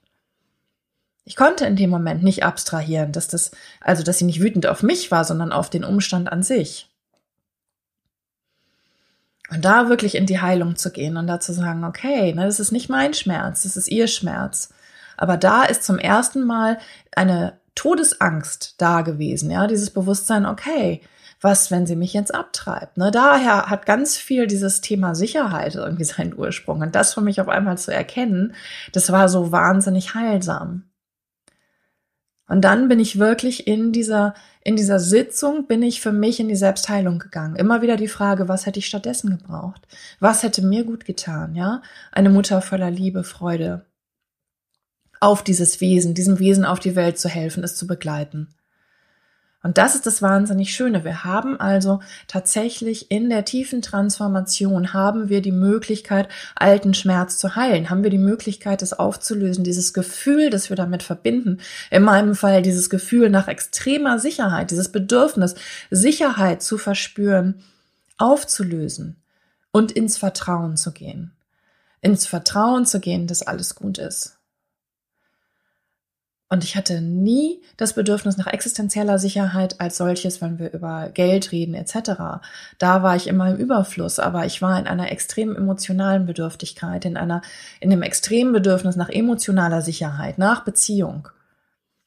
Ich 1.26 1.36
konnte 1.36 1.66
in 1.66 1.76
dem 1.76 1.90
Moment 1.90 2.22
nicht 2.22 2.42
abstrahieren, 2.42 3.12
dass 3.12 3.28
das, 3.28 3.50
also 3.82 4.02
dass 4.02 4.18
sie 4.18 4.24
nicht 4.24 4.40
wütend 4.40 4.66
auf 4.66 4.82
mich 4.82 5.10
war, 5.10 5.26
sondern 5.26 5.52
auf 5.52 5.68
den 5.68 5.84
Umstand 5.84 6.32
an 6.32 6.42
sich. 6.42 6.88
Und 9.54 9.64
da 9.64 9.88
wirklich 9.88 10.16
in 10.16 10.26
die 10.26 10.40
Heilung 10.40 10.76
zu 10.76 10.90
gehen 10.90 11.16
und 11.16 11.26
da 11.26 11.40
zu 11.40 11.52
sagen, 11.52 11.84
okay, 11.84 12.32
ne, 12.34 12.44
das 12.44 12.60
ist 12.60 12.72
nicht 12.72 12.88
mein 12.88 13.14
Schmerz, 13.14 13.62
das 13.62 13.76
ist 13.76 13.88
ihr 13.88 14.08
Schmerz. 14.08 14.70
Aber 15.16 15.36
da 15.36 15.62
ist 15.62 15.84
zum 15.84 15.98
ersten 15.98 16.44
Mal 16.44 16.78
eine 17.14 17.58
Todesangst 17.74 18.74
da 18.78 19.02
gewesen, 19.02 19.50
ja, 19.50 19.66
dieses 19.66 19.90
Bewusstsein, 19.90 20.46
okay, 20.46 21.00
was, 21.40 21.70
wenn 21.70 21.86
sie 21.86 21.94
mich 21.94 22.14
jetzt 22.14 22.34
abtreibt? 22.34 22.96
Ne? 22.96 23.10
Daher 23.10 23.66
hat 23.66 23.86
ganz 23.86 24.16
viel 24.16 24.46
dieses 24.46 24.80
Thema 24.80 25.14
Sicherheit 25.14 25.74
irgendwie 25.74 26.04
seinen 26.04 26.36
Ursprung. 26.36 26.80
Und 26.80 26.94
das 26.94 27.12
für 27.14 27.20
mich 27.20 27.40
auf 27.40 27.48
einmal 27.48 27.76
zu 27.76 27.92
erkennen, 27.92 28.54
das 28.92 29.12
war 29.12 29.28
so 29.28 29.52
wahnsinnig 29.52 30.14
heilsam. 30.14 30.84
Und 32.46 32.62
dann 32.62 32.88
bin 32.88 33.00
ich 33.00 33.18
wirklich 33.18 33.66
in 33.66 33.92
dieser, 33.92 34.34
in 34.62 34.76
dieser 34.76 35.00
Sitzung, 35.00 35.66
bin 35.66 35.82
ich 35.82 36.00
für 36.00 36.12
mich 36.12 36.40
in 36.40 36.48
die 36.48 36.56
Selbstheilung 36.56 37.18
gegangen. 37.18 37.56
Immer 37.56 37.80
wieder 37.80 37.96
die 37.96 38.08
Frage, 38.08 38.48
was 38.48 38.66
hätte 38.66 38.78
ich 38.78 38.86
stattdessen 38.86 39.30
gebraucht? 39.30 39.86
Was 40.20 40.42
hätte 40.42 40.62
mir 40.62 40.84
gut 40.84 41.06
getan? 41.06 41.54
Ja, 41.54 41.82
eine 42.12 42.30
Mutter 42.30 42.60
voller 42.60 42.90
Liebe, 42.90 43.24
Freude. 43.24 43.86
Auf 45.20 45.42
dieses 45.42 45.80
Wesen, 45.80 46.12
diesem 46.12 46.38
Wesen 46.38 46.66
auf 46.66 46.80
die 46.80 46.96
Welt 46.96 47.18
zu 47.18 47.30
helfen, 47.30 47.64
es 47.64 47.76
zu 47.76 47.86
begleiten. 47.86 48.54
Und 49.64 49.78
das 49.78 49.94
ist 49.94 50.04
das 50.04 50.20
wahnsinnig 50.20 50.74
Schöne. 50.74 51.04
Wir 51.04 51.24
haben 51.24 51.58
also 51.58 52.00
tatsächlich 52.28 53.10
in 53.10 53.30
der 53.30 53.46
tiefen 53.46 53.80
Transformation 53.80 54.92
haben 54.92 55.30
wir 55.30 55.40
die 55.40 55.52
Möglichkeit, 55.52 56.28
alten 56.54 56.92
Schmerz 56.92 57.38
zu 57.38 57.56
heilen, 57.56 57.88
haben 57.88 58.02
wir 58.02 58.10
die 58.10 58.18
Möglichkeit, 58.18 58.82
es 58.82 58.92
aufzulösen, 58.92 59.64
dieses 59.64 59.94
Gefühl, 59.94 60.50
das 60.50 60.68
wir 60.68 60.76
damit 60.76 61.02
verbinden. 61.02 61.60
In 61.90 62.02
meinem 62.02 62.34
Fall 62.34 62.60
dieses 62.60 62.90
Gefühl 62.90 63.30
nach 63.30 63.48
extremer 63.48 64.18
Sicherheit, 64.18 64.70
dieses 64.70 64.92
Bedürfnis, 64.92 65.54
Sicherheit 65.90 66.62
zu 66.62 66.76
verspüren, 66.76 67.62
aufzulösen 68.18 69.16
und 69.72 69.92
ins 69.92 70.18
Vertrauen 70.18 70.76
zu 70.76 70.92
gehen. 70.92 71.32
Ins 72.02 72.26
Vertrauen 72.26 72.84
zu 72.84 73.00
gehen, 73.00 73.26
dass 73.26 73.40
alles 73.40 73.74
gut 73.74 73.96
ist. 73.96 74.33
Und 76.54 76.62
ich 76.62 76.76
hatte 76.76 77.00
nie 77.00 77.60
das 77.76 77.94
Bedürfnis 77.94 78.36
nach 78.36 78.46
existenzieller 78.46 79.18
Sicherheit 79.18 79.80
als 79.80 79.96
solches, 79.96 80.40
wenn 80.40 80.60
wir 80.60 80.72
über 80.72 81.08
Geld 81.12 81.50
reden 81.50 81.74
etc. 81.74 82.44
Da 82.78 83.02
war 83.02 83.16
ich 83.16 83.26
immer 83.26 83.50
im 83.50 83.56
Überfluss, 83.56 84.20
aber 84.20 84.46
ich 84.46 84.62
war 84.62 84.78
in 84.78 84.86
einer 84.86 85.10
extremen 85.10 85.56
emotionalen 85.56 86.26
Bedürftigkeit, 86.26 87.06
in 87.06 87.16
einer, 87.16 87.42
in 87.80 87.90
dem 87.90 88.02
extremen 88.02 88.52
Bedürfnis 88.52 88.94
nach 88.94 89.08
emotionaler 89.08 89.82
Sicherheit, 89.82 90.38
nach 90.38 90.62
Beziehung, 90.62 91.26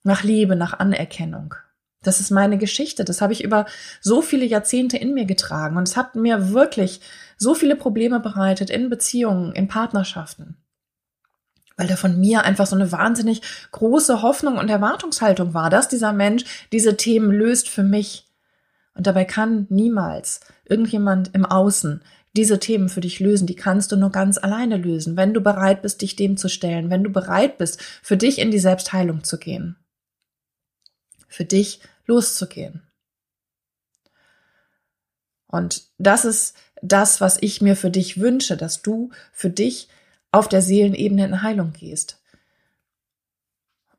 nach 0.03 0.23
Liebe, 0.23 0.55
nach 0.55 0.79
Anerkennung. 0.79 1.53
Das 2.01 2.21
ist 2.21 2.31
meine 2.31 2.57
Geschichte. 2.57 3.03
Das 3.03 3.19
habe 3.19 3.33
ich 3.33 3.43
über 3.43 3.65
so 3.99 4.21
viele 4.21 4.45
Jahrzehnte 4.45 4.95
in 4.95 5.13
mir 5.13 5.25
getragen 5.25 5.75
und 5.75 5.89
es 5.89 5.97
hat 5.97 6.15
mir 6.15 6.53
wirklich 6.53 7.01
so 7.35 7.53
viele 7.53 7.75
Probleme 7.75 8.21
bereitet 8.21 8.69
in 8.69 8.89
Beziehungen, 8.89 9.51
in 9.51 9.67
Partnerschaften 9.67 10.55
weil 11.77 11.87
da 11.87 11.95
von 11.95 12.19
mir 12.19 12.43
einfach 12.43 12.65
so 12.65 12.75
eine 12.75 12.91
wahnsinnig 12.91 13.41
große 13.71 14.21
Hoffnung 14.23 14.57
und 14.57 14.69
Erwartungshaltung 14.69 15.53
war, 15.53 15.69
dass 15.69 15.87
dieser 15.87 16.11
Mensch 16.11 16.43
diese 16.71 16.97
Themen 16.97 17.31
löst 17.31 17.69
für 17.69 17.83
mich. 17.83 18.25
Und 18.95 19.05
dabei 19.05 19.25
kann 19.25 19.67
niemals 19.69 20.41
irgendjemand 20.65 21.33
im 21.35 21.45
Außen 21.45 22.01
diese 22.35 22.59
Themen 22.59 22.89
für 22.89 23.01
dich 23.01 23.19
lösen. 23.19 23.47
Die 23.47 23.55
kannst 23.55 23.91
du 23.91 23.95
nur 23.95 24.11
ganz 24.11 24.39
alleine 24.39 24.77
lösen, 24.77 25.15
wenn 25.15 25.33
du 25.33 25.41
bereit 25.41 25.83
bist, 25.83 26.01
dich 26.01 26.15
dem 26.15 26.35
zu 26.35 26.49
stellen, 26.49 26.89
wenn 26.89 27.03
du 27.03 27.11
bereit 27.11 27.59
bist, 27.59 27.81
für 28.01 28.17
dich 28.17 28.39
in 28.39 28.49
die 28.49 28.59
Selbstheilung 28.59 29.23
zu 29.23 29.37
gehen. 29.37 29.77
Für 31.27 31.45
dich 31.45 31.79
loszugehen. 32.07 32.81
Und 35.45 35.83
das 35.97 36.25
ist 36.25 36.55
das, 36.81 37.21
was 37.21 37.37
ich 37.41 37.61
mir 37.61 37.75
für 37.75 37.91
dich 37.91 38.19
wünsche, 38.19 38.57
dass 38.57 38.81
du 38.81 39.11
für 39.31 39.49
dich 39.49 39.89
auf 40.31 40.47
der 40.47 40.61
Seelenebene 40.61 41.25
in 41.25 41.41
Heilung 41.41 41.73
gehst. 41.73 42.21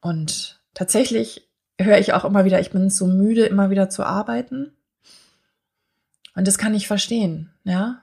Und 0.00 0.60
tatsächlich 0.74 1.48
höre 1.80 1.98
ich 1.98 2.12
auch 2.12 2.24
immer 2.24 2.44
wieder, 2.44 2.60
ich 2.60 2.70
bin 2.70 2.90
so 2.90 3.06
müde, 3.06 3.46
immer 3.46 3.70
wieder 3.70 3.88
zu 3.90 4.04
arbeiten. 4.04 4.72
Und 6.34 6.46
das 6.46 6.58
kann 6.58 6.74
ich 6.74 6.86
verstehen, 6.86 7.50
ja. 7.64 8.02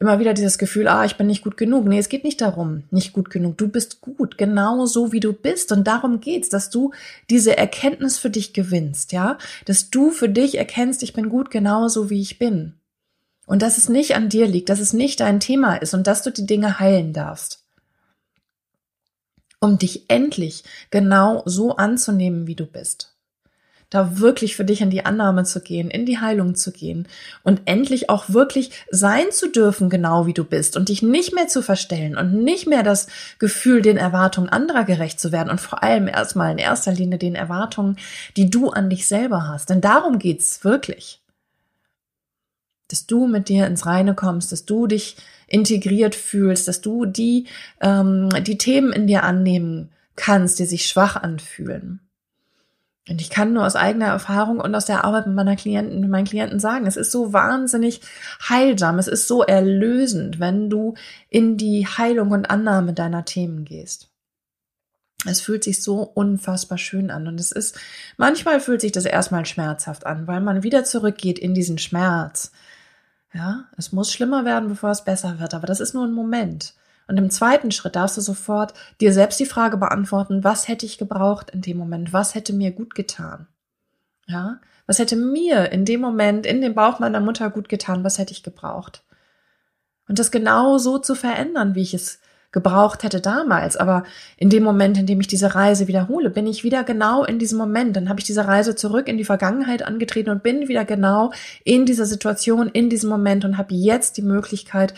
Immer 0.00 0.18
wieder 0.18 0.32
dieses 0.32 0.56
Gefühl, 0.56 0.88
ah, 0.88 1.04
ich 1.04 1.16
bin 1.16 1.26
nicht 1.26 1.44
gut 1.44 1.58
genug. 1.58 1.84
Nee, 1.84 1.98
es 1.98 2.08
geht 2.08 2.24
nicht 2.24 2.40
darum, 2.40 2.84
nicht 2.90 3.12
gut 3.12 3.28
genug. 3.28 3.58
Du 3.58 3.68
bist 3.68 4.00
gut, 4.00 4.38
genau 4.38 4.86
so 4.86 5.12
wie 5.12 5.20
du 5.20 5.34
bist. 5.34 5.72
Und 5.72 5.86
darum 5.86 6.20
geht's, 6.20 6.48
dass 6.48 6.70
du 6.70 6.92
diese 7.28 7.58
Erkenntnis 7.58 8.16
für 8.16 8.30
dich 8.30 8.54
gewinnst, 8.54 9.12
ja. 9.12 9.36
Dass 9.66 9.90
du 9.90 10.10
für 10.10 10.30
dich 10.30 10.56
erkennst, 10.56 11.02
ich 11.02 11.12
bin 11.12 11.28
gut 11.28 11.50
genauso 11.50 12.08
wie 12.08 12.22
ich 12.22 12.38
bin. 12.38 12.79
Und 13.50 13.62
dass 13.62 13.78
es 13.78 13.88
nicht 13.88 14.14
an 14.14 14.28
dir 14.28 14.46
liegt, 14.46 14.68
dass 14.68 14.78
es 14.78 14.92
nicht 14.92 15.18
dein 15.18 15.40
Thema 15.40 15.74
ist 15.74 15.92
und 15.92 16.06
dass 16.06 16.22
du 16.22 16.30
die 16.30 16.46
Dinge 16.46 16.78
heilen 16.78 17.12
darfst. 17.12 17.64
Um 19.58 19.76
dich 19.76 20.04
endlich 20.08 20.62
genau 20.92 21.42
so 21.46 21.74
anzunehmen, 21.74 22.46
wie 22.46 22.54
du 22.54 22.64
bist 22.64 23.10
da 23.90 24.20
wirklich 24.20 24.54
für 24.54 24.64
dich 24.64 24.80
in 24.80 24.90
die 24.90 25.04
Annahme 25.04 25.42
zu 25.42 25.60
gehen, 25.60 25.90
in 25.90 26.06
die 26.06 26.20
Heilung 26.20 26.54
zu 26.54 26.70
gehen 26.70 27.08
und 27.42 27.62
endlich 27.64 28.08
auch 28.08 28.30
wirklich 28.30 28.70
sein 28.90 29.32
zu 29.32 29.48
dürfen, 29.48 29.90
genau 29.90 30.26
wie 30.26 30.32
du 30.32 30.44
bist 30.44 30.76
und 30.76 30.88
dich 30.88 31.02
nicht 31.02 31.34
mehr 31.34 31.48
zu 31.48 31.60
verstellen 31.60 32.16
und 32.16 32.32
nicht 32.32 32.68
mehr 32.68 32.84
das 32.84 33.08
Gefühl, 33.40 33.82
den 33.82 33.96
Erwartungen 33.96 34.48
anderer 34.48 34.84
gerecht 34.84 35.18
zu 35.18 35.32
werden 35.32 35.50
und 35.50 35.60
vor 35.60 35.82
allem 35.82 36.06
erstmal 36.06 36.52
in 36.52 36.58
erster 36.58 36.92
Linie 36.92 37.18
den 37.18 37.34
Erwartungen, 37.34 37.96
die 38.36 38.48
du 38.48 38.70
an 38.70 38.90
dich 38.90 39.08
selber 39.08 39.48
hast. 39.48 39.70
Denn 39.70 39.80
darum 39.80 40.20
geht's 40.20 40.62
wirklich. 40.62 41.19
Dass 42.90 43.06
du 43.06 43.26
mit 43.26 43.48
dir 43.48 43.66
ins 43.66 43.86
Reine 43.86 44.14
kommst, 44.14 44.52
dass 44.52 44.64
du 44.64 44.86
dich 44.86 45.16
integriert 45.46 46.14
fühlst, 46.14 46.68
dass 46.68 46.80
du 46.80 47.06
die, 47.06 47.46
ähm, 47.80 48.28
die 48.42 48.58
Themen 48.58 48.92
in 48.92 49.06
dir 49.06 49.24
annehmen 49.24 49.90
kannst, 50.16 50.58
die 50.58 50.66
sich 50.66 50.86
schwach 50.86 51.16
anfühlen. 51.16 52.00
Und 53.08 53.20
ich 53.20 53.30
kann 53.30 53.52
nur 53.52 53.66
aus 53.66 53.74
eigener 53.74 54.06
Erfahrung 54.06 54.60
und 54.60 54.74
aus 54.74 54.84
der 54.84 55.04
Arbeit 55.04 55.26
mit 55.26 55.34
meiner 55.34 55.56
Klienten, 55.56 56.00
mit 56.00 56.10
meinen 56.10 56.26
Klienten 56.26 56.60
sagen, 56.60 56.86
es 56.86 56.96
ist 56.96 57.10
so 57.10 57.32
wahnsinnig 57.32 58.00
heilsam, 58.48 58.98
es 58.98 59.08
ist 59.08 59.26
so 59.26 59.42
erlösend, 59.42 60.38
wenn 60.38 60.70
du 60.70 60.94
in 61.28 61.56
die 61.56 61.86
Heilung 61.86 62.30
und 62.30 62.50
Annahme 62.50 62.92
deiner 62.92 63.24
Themen 63.24 63.64
gehst. 63.64 64.10
Es 65.26 65.40
fühlt 65.40 65.64
sich 65.64 65.82
so 65.82 66.02
unfassbar 66.02 66.78
schön 66.78 67.10
an 67.10 67.26
und 67.26 67.40
es 67.40 67.52
ist, 67.52 67.78
manchmal 68.16 68.60
fühlt 68.60 68.80
sich 68.80 68.92
das 68.92 69.04
erstmal 69.04 69.44
schmerzhaft 69.44 70.06
an, 70.06 70.26
weil 70.26 70.40
man 70.40 70.62
wieder 70.62 70.84
zurückgeht 70.84 71.38
in 71.38 71.52
diesen 71.52 71.78
Schmerz. 71.78 72.52
Ja, 73.32 73.66
es 73.76 73.92
muss 73.92 74.12
schlimmer 74.12 74.44
werden, 74.44 74.68
bevor 74.68 74.90
es 74.90 75.04
besser 75.04 75.38
wird, 75.38 75.54
aber 75.54 75.66
das 75.66 75.80
ist 75.80 75.94
nur 75.94 76.04
ein 76.04 76.12
Moment. 76.12 76.74
Und 77.06 77.16
im 77.16 77.30
zweiten 77.30 77.70
Schritt 77.70 77.96
darfst 77.96 78.16
du 78.16 78.20
sofort 78.20 78.74
dir 79.00 79.12
selbst 79.12 79.40
die 79.40 79.46
Frage 79.46 79.76
beantworten, 79.76 80.44
was 80.44 80.68
hätte 80.68 80.86
ich 80.86 80.98
gebraucht 80.98 81.50
in 81.50 81.60
dem 81.60 81.76
Moment? 81.76 82.12
Was 82.12 82.34
hätte 82.34 82.52
mir 82.52 82.70
gut 82.70 82.94
getan? 82.94 83.46
Ja? 84.26 84.60
Was 84.86 84.98
hätte 84.98 85.16
mir 85.16 85.70
in 85.72 85.84
dem 85.84 86.00
Moment 86.00 86.46
in 86.46 86.60
dem 86.60 86.74
Bauch 86.74 86.98
meiner 86.98 87.20
Mutter 87.20 87.50
gut 87.50 87.68
getan? 87.68 88.04
Was 88.04 88.18
hätte 88.18 88.32
ich 88.32 88.42
gebraucht? 88.42 89.04
Und 90.08 90.18
das 90.18 90.30
genau 90.30 90.78
so 90.78 90.98
zu 90.98 91.14
verändern, 91.14 91.74
wie 91.74 91.82
ich 91.82 91.94
es 91.94 92.20
gebraucht 92.52 93.02
hätte 93.02 93.20
damals. 93.20 93.76
Aber 93.76 94.04
in 94.36 94.50
dem 94.50 94.62
Moment, 94.62 94.98
in 94.98 95.06
dem 95.06 95.20
ich 95.20 95.26
diese 95.26 95.54
Reise 95.54 95.88
wiederhole, 95.88 96.30
bin 96.30 96.46
ich 96.46 96.64
wieder 96.64 96.84
genau 96.84 97.24
in 97.24 97.38
diesem 97.38 97.58
Moment. 97.58 97.96
Dann 97.96 98.08
habe 98.08 98.20
ich 98.20 98.26
diese 98.26 98.46
Reise 98.46 98.74
zurück 98.74 99.08
in 99.08 99.18
die 99.18 99.24
Vergangenheit 99.24 99.82
angetreten 99.82 100.30
und 100.30 100.42
bin 100.42 100.68
wieder 100.68 100.84
genau 100.84 101.32
in 101.64 101.86
dieser 101.86 102.06
Situation, 102.06 102.68
in 102.68 102.90
diesem 102.90 103.10
Moment 103.10 103.44
und 103.44 103.58
habe 103.58 103.74
jetzt 103.74 104.16
die 104.16 104.22
Möglichkeit, 104.22 104.94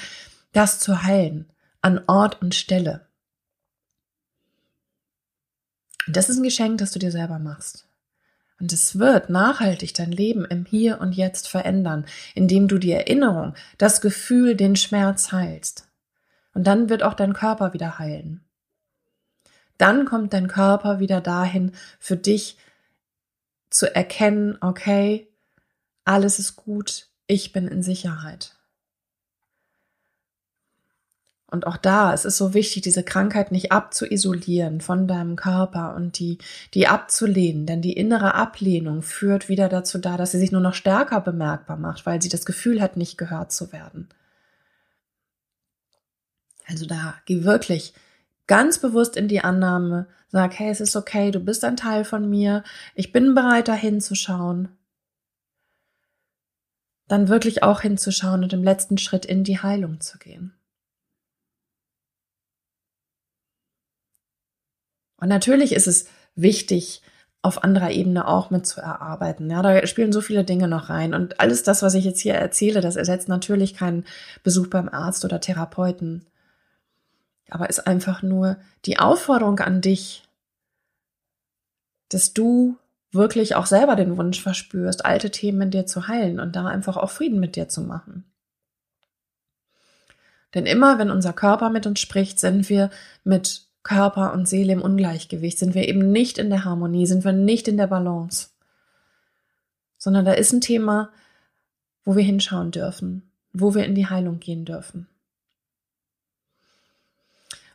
das 0.53 0.79
zu 0.79 1.03
heilen 1.03 1.47
an 1.81 2.01
Ort 2.07 2.41
und 2.41 2.55
Stelle. 2.55 3.07
Und 6.07 6.17
das 6.17 6.29
ist 6.29 6.39
ein 6.39 6.43
Geschenk, 6.43 6.79
das 6.79 6.93
du 6.93 6.99
dir 6.99 7.11
selber 7.11 7.39
machst. 7.39 7.87
Und 8.61 8.73
es 8.73 8.99
wird 8.99 9.29
nachhaltig 9.29 9.93
dein 9.95 10.13
Leben 10.13 10.45
im 10.45 10.65
Hier 10.65 11.01
und 11.01 11.15
Jetzt 11.15 11.49
verändern, 11.49 12.07
indem 12.35 12.69
du 12.69 12.79
die 12.79 12.93
Erinnerung, 12.93 13.55
das 13.77 14.01
Gefühl, 14.01 14.55
den 14.55 14.77
Schmerz 14.77 15.33
heilst. 15.33 15.89
Und 16.55 16.67
dann 16.67 16.89
wird 16.89 17.03
auch 17.03 17.15
dein 17.15 17.33
Körper 17.33 17.73
wieder 17.73 17.99
heilen. 17.99 18.45
Dann 19.79 20.05
kommt 20.05 20.33
dein 20.33 20.49
Körper 20.49 21.01
wieder 21.01 21.21
dahin, 21.21 21.73
für 21.99 22.17
dich 22.17 22.57
zu 23.71 23.95
erkennen, 23.95 24.59
okay, 24.61 25.29
alles 26.05 26.39
ist 26.39 26.57
gut, 26.57 27.09
ich 27.27 27.53
bin 27.53 27.69
in 27.69 27.83
Sicherheit. 27.83 28.55
Und 31.53 31.67
auch 31.67 31.77
da, 31.77 32.15
es 32.15 32.25
ist 32.25 32.39
so 32.39 32.55
wichtig, 32.55 32.83
diese 32.83 33.03
Krankheit 33.03 33.53
nicht 33.53 33.73
abzuisolieren 33.73 34.81
von 34.81 35.07
deinem 35.07 35.37
Körper 35.37 35.95
und 35.95 36.19
die, 36.19 36.39
die 36.73 36.89
abzulehnen, 36.89 37.67
denn 37.67 37.83
die 37.83 37.93
innere 37.93 38.35
Ablehnung 38.35 39.03
führt 39.03 39.51
wieder 39.51 39.69
dazu 39.69 39.99
da, 39.99 40.17
dass 40.17 40.33
sie 40.33 40.39
sich 40.39 40.51
nur 40.51 40.63
noch 40.63 40.73
stärker 40.73 41.21
bemerkbar 41.21 41.77
macht, 41.77 42.07
weil 42.07 42.23
sie 42.23 42.31
das 42.31 42.47
Gefühl 42.47 42.81
hat, 42.81 42.97
nicht 42.97 43.19
gehört 43.19 43.53
zu 43.53 43.71
werden. 43.71 44.09
Also 46.67 46.87
da 46.87 47.15
geh 47.27 47.45
wirklich 47.45 47.95
ganz 48.47 48.79
bewusst 48.79 49.17
in 49.17 49.29
die 49.29 49.41
Annahme, 49.41 50.07
sag, 50.29 50.59
hey, 50.59 50.71
es 50.71 50.81
ist 50.81 50.97
okay, 50.97 51.31
du 51.31 51.41
bist 51.41 51.65
ein 51.65 51.77
Teil 51.77 52.05
von 52.05 52.29
mir, 52.29 52.65
ich 52.95 53.13
bin 53.13 53.35
bereit, 53.35 53.69
da 53.69 53.75
hinzuschauen. 53.75 54.69
Dann 57.09 57.29
wirklich 57.29 57.63
auch 57.63 57.83
hinzuschauen 57.83 58.43
und 58.43 58.53
im 58.53 58.65
letzten 58.65 58.99
Schritt 58.99 59.27
in 59.27 59.45
die 59.45 59.61
Heilung 59.61 60.01
zu 60.01 60.19
gehen. 60.19 60.55
Und 65.17 65.29
natürlich 65.29 65.73
ist 65.73 65.87
es 65.87 66.07
wichtig, 66.35 67.03
auf 67.43 67.65
anderer 67.65 67.91
Ebene 67.91 68.27
auch 68.27 68.51
mit 68.51 68.67
zu 68.67 68.81
erarbeiten. 68.81 69.51
Ja, 69.51 69.63
da 69.63 69.87
spielen 69.87 70.13
so 70.13 70.21
viele 70.21 70.45
Dinge 70.45 70.69
noch 70.69 70.89
rein. 70.89 71.13
Und 71.13 71.41
alles 71.41 71.65
das, 71.65 71.83
was 71.83 71.95
ich 71.95 72.05
jetzt 72.05 72.21
hier 72.21 72.35
erzähle, 72.35 72.81
das 72.81 72.97
ersetzt 72.97 73.29
natürlich 73.29 73.75
keinen 73.75 74.05
Besuch 74.45 74.69
beim 74.69 74.89
Arzt 74.89 75.25
oder 75.25 75.41
Therapeuten. 75.41 76.25
Aber 77.53 77.69
ist 77.69 77.87
einfach 77.87 78.23
nur 78.23 78.57
die 78.87 78.99
Aufforderung 78.99 79.61
an 79.61 79.83
dich, 79.83 80.27
dass 82.09 82.33
du 82.33 82.79
wirklich 83.11 83.57
auch 83.57 83.67
selber 83.67 83.95
den 83.95 84.17
Wunsch 84.17 84.41
verspürst, 84.41 85.05
alte 85.05 85.31
Themen 85.31 85.61
in 85.61 85.71
dir 85.71 85.85
zu 85.85 86.09
heilen 86.09 86.41
und 86.41 86.57
da 86.57 86.67
einfach 86.67 86.97
auch 86.97 87.11
Frieden 87.11 87.41
mit 87.41 87.55
dir 87.55 87.69
zu 87.69 87.83
machen. 87.83 88.25
Denn 90.55 90.65
immer, 90.65 90.99
wenn 90.99 91.11
unser 91.11 91.35
Körper 91.35 91.69
mit 91.69 91.87
uns 91.87 92.01
spricht, 92.01 92.41
sind 92.41 92.71
wir 92.71 92.89
mit 93.23 93.67
Körper 93.83 94.33
und 94.33 94.49
Seele 94.49 94.73
im 94.73 94.81
Ungleichgewicht, 94.81 95.59
sind 95.59 95.75
wir 95.75 95.87
eben 95.87 96.11
nicht 96.11 96.39
in 96.39 96.49
der 96.49 96.65
Harmonie, 96.65 97.07
sind 97.07 97.23
wir 97.23 97.33
nicht 97.33 97.69
in 97.69 97.77
der 97.77 97.87
Balance, 97.87 98.49
sondern 99.99 100.25
da 100.25 100.33
ist 100.33 100.55
ein 100.55 100.63
Thema, 100.63 101.11
wo 102.03 102.17
wir 102.17 102.25
hinschauen 102.25 102.71
dürfen, 102.71 103.31
wo 103.53 103.75
wir 103.75 103.85
in 103.85 103.95
die 103.95 104.07
Heilung 104.07 104.41
gehen 104.41 104.65
dürfen. 104.65 105.07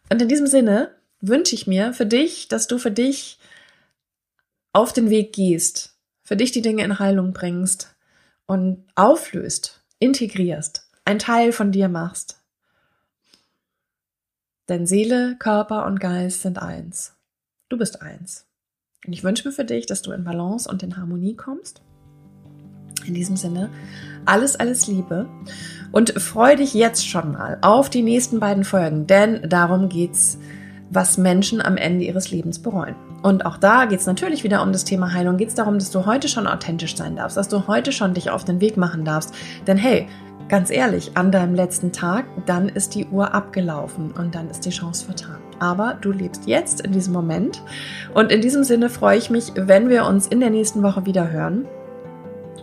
Und 0.10 0.22
in 0.22 0.28
diesem 0.28 0.48
Sinne 0.48 0.96
wünsche 1.22 1.56
ich 1.56 1.68
mir 1.68 1.94
für 1.94 2.06
dich, 2.06 2.48
dass 2.48 2.68
du 2.68 2.78
für 2.78 2.92
dich 2.92 3.40
auf 4.74 4.94
den 4.94 5.10
Weg 5.10 5.34
gehst, 5.34 5.96
für 6.24 6.36
dich 6.36 6.52
die 6.52 6.62
Dinge 6.62 6.84
in 6.84 7.00
Heilung 7.00 7.34
bringst 7.34 7.96
und 8.46 8.86
auflöst, 8.96 9.84
integrierst, 10.00 10.90
ein 11.06 11.20
Teil 11.20 11.52
von 11.52 11.72
dir 11.72 11.90
machst 11.90 12.38
denn 14.70 14.86
Seele, 14.86 15.36
Körper 15.40 15.86
und 15.86 16.00
Geist 16.00 16.42
sind 16.42 16.60
eins. 16.62 17.16
Du 17.70 17.78
bist 17.78 18.02
eins. 18.02 18.46
Und 19.06 19.14
ich 19.14 19.24
wünsche 19.24 19.48
mir 19.48 19.54
für 19.54 19.66
dich, 19.66 19.86
dass 19.86 20.02
du 20.02 20.12
in 20.12 20.24
Balance 20.24 20.70
und 20.70 20.84
in 20.84 20.98
Harmonie 20.98 21.36
kommst. 21.36 21.82
In 23.08 23.14
diesem 23.14 23.38
Sinne, 23.38 23.70
alles, 24.26 24.58
alles 24.58 24.88
Liebe 24.88 25.28
und 25.92 26.20
freu 26.22 26.56
dich 26.56 26.74
jetzt 26.74 27.08
schon 27.08 27.32
mal 27.32 27.58
auf 27.62 27.90
die 27.90 28.02
nächsten 28.02 28.40
beiden 28.40 28.66
Folgen, 28.66 29.08
denn 29.08 29.48
darum 29.48 29.88
geht's, 29.88 30.38
was 30.90 31.18
Menschen 31.18 31.62
am 31.62 31.78
Ende 31.78 32.06
ihres 32.06 32.32
Lebens 32.32 32.60
bereuen. 32.60 32.96
Und 33.24 33.46
auch 33.46 33.58
da 33.58 33.86
geht 33.86 34.00
es 34.00 34.06
natürlich 34.06 34.44
wieder 34.44 34.62
um 34.62 34.72
das 34.72 34.84
Thema 34.84 35.14
Heilung. 35.14 35.38
Geht 35.38 35.50
es 35.50 35.56
darum, 35.56 35.80
dass 35.80 35.92
du 35.92 36.06
heute 36.06 36.28
schon 36.28 36.48
authentisch 36.48 36.96
sein 36.96 37.16
darfst, 37.16 37.36
dass 37.36 37.48
du 37.50 37.68
heute 37.68 37.92
schon 37.92 38.14
dich 38.14 38.30
auf 38.30 38.46
den 38.46 38.62
Weg 38.62 38.78
machen 38.78 39.04
darfst. 39.04 39.34
Denn 39.66 39.78
hey, 39.78 40.08
ganz 40.50 40.70
ehrlich, 40.70 41.12
an 41.16 41.32
deinem 41.32 41.56
letzten 41.56 41.92
Tag, 41.92 42.26
dann 42.46 42.70
ist 42.70 42.96
die 42.96 43.06
Uhr 43.08 43.34
abgelaufen 43.34 44.12
und 44.12 44.36
dann 44.36 44.50
ist 44.50 44.66
die 44.66 44.70
Chance 44.70 45.06
vertan. 45.06 45.40
Aber 45.60 45.98
du 46.00 46.12
lebst 46.12 46.48
jetzt 46.48 46.82
in 46.82 46.92
diesem 46.92 47.14
Moment. 47.14 47.62
Und 48.14 48.32
in 48.32 48.42
diesem 48.42 48.64
Sinne 48.64 48.90
freue 48.90 49.18
ich 49.18 49.30
mich, 49.30 49.52
wenn 49.56 49.90
wir 49.90 50.06
uns 50.06 50.28
in 50.28 50.40
der 50.40 50.52
nächsten 50.52 50.84
Woche 50.84 51.06
wieder 51.06 51.30
hören. 51.32 51.66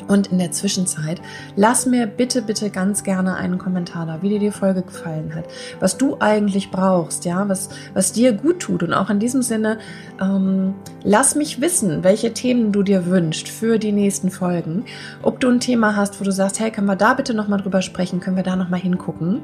Und 0.06 0.28
in 0.28 0.38
der 0.38 0.52
Zwischenzeit 0.52 1.20
lass 1.56 1.86
mir 1.86 2.06
bitte, 2.06 2.42
bitte 2.42 2.70
ganz 2.70 3.04
gerne 3.04 3.36
einen 3.36 3.58
Kommentar 3.58 4.06
da, 4.06 4.22
wie 4.22 4.28
dir 4.28 4.38
die 4.38 4.50
Folge 4.50 4.82
gefallen 4.82 5.34
hat, 5.34 5.44
was 5.80 5.96
du 5.96 6.16
eigentlich 6.20 6.70
brauchst, 6.70 7.24
ja, 7.24 7.48
was, 7.48 7.70
was 7.94 8.12
dir 8.12 8.32
gut 8.32 8.60
tut. 8.60 8.82
Und 8.82 8.92
auch 8.92 9.10
in 9.10 9.18
diesem 9.18 9.42
Sinne, 9.42 9.78
ähm, 10.20 10.74
lass 11.02 11.34
mich 11.34 11.60
wissen, 11.60 12.04
welche 12.04 12.34
Themen 12.34 12.72
du 12.72 12.82
dir 12.82 13.06
wünschst 13.06 13.48
für 13.48 13.78
die 13.78 13.92
nächsten 13.92 14.30
Folgen. 14.30 14.84
Ob 15.22 15.40
du 15.40 15.48
ein 15.48 15.60
Thema 15.60 15.96
hast, 15.96 16.20
wo 16.20 16.24
du 16.24 16.32
sagst, 16.32 16.60
hey, 16.60 16.70
können 16.70 16.86
wir 16.86 16.96
da 16.96 17.14
bitte 17.14 17.34
nochmal 17.34 17.60
drüber 17.60 17.82
sprechen, 17.82 18.20
können 18.20 18.36
wir 18.36 18.42
da 18.42 18.56
nochmal 18.56 18.80
hingucken. 18.80 19.40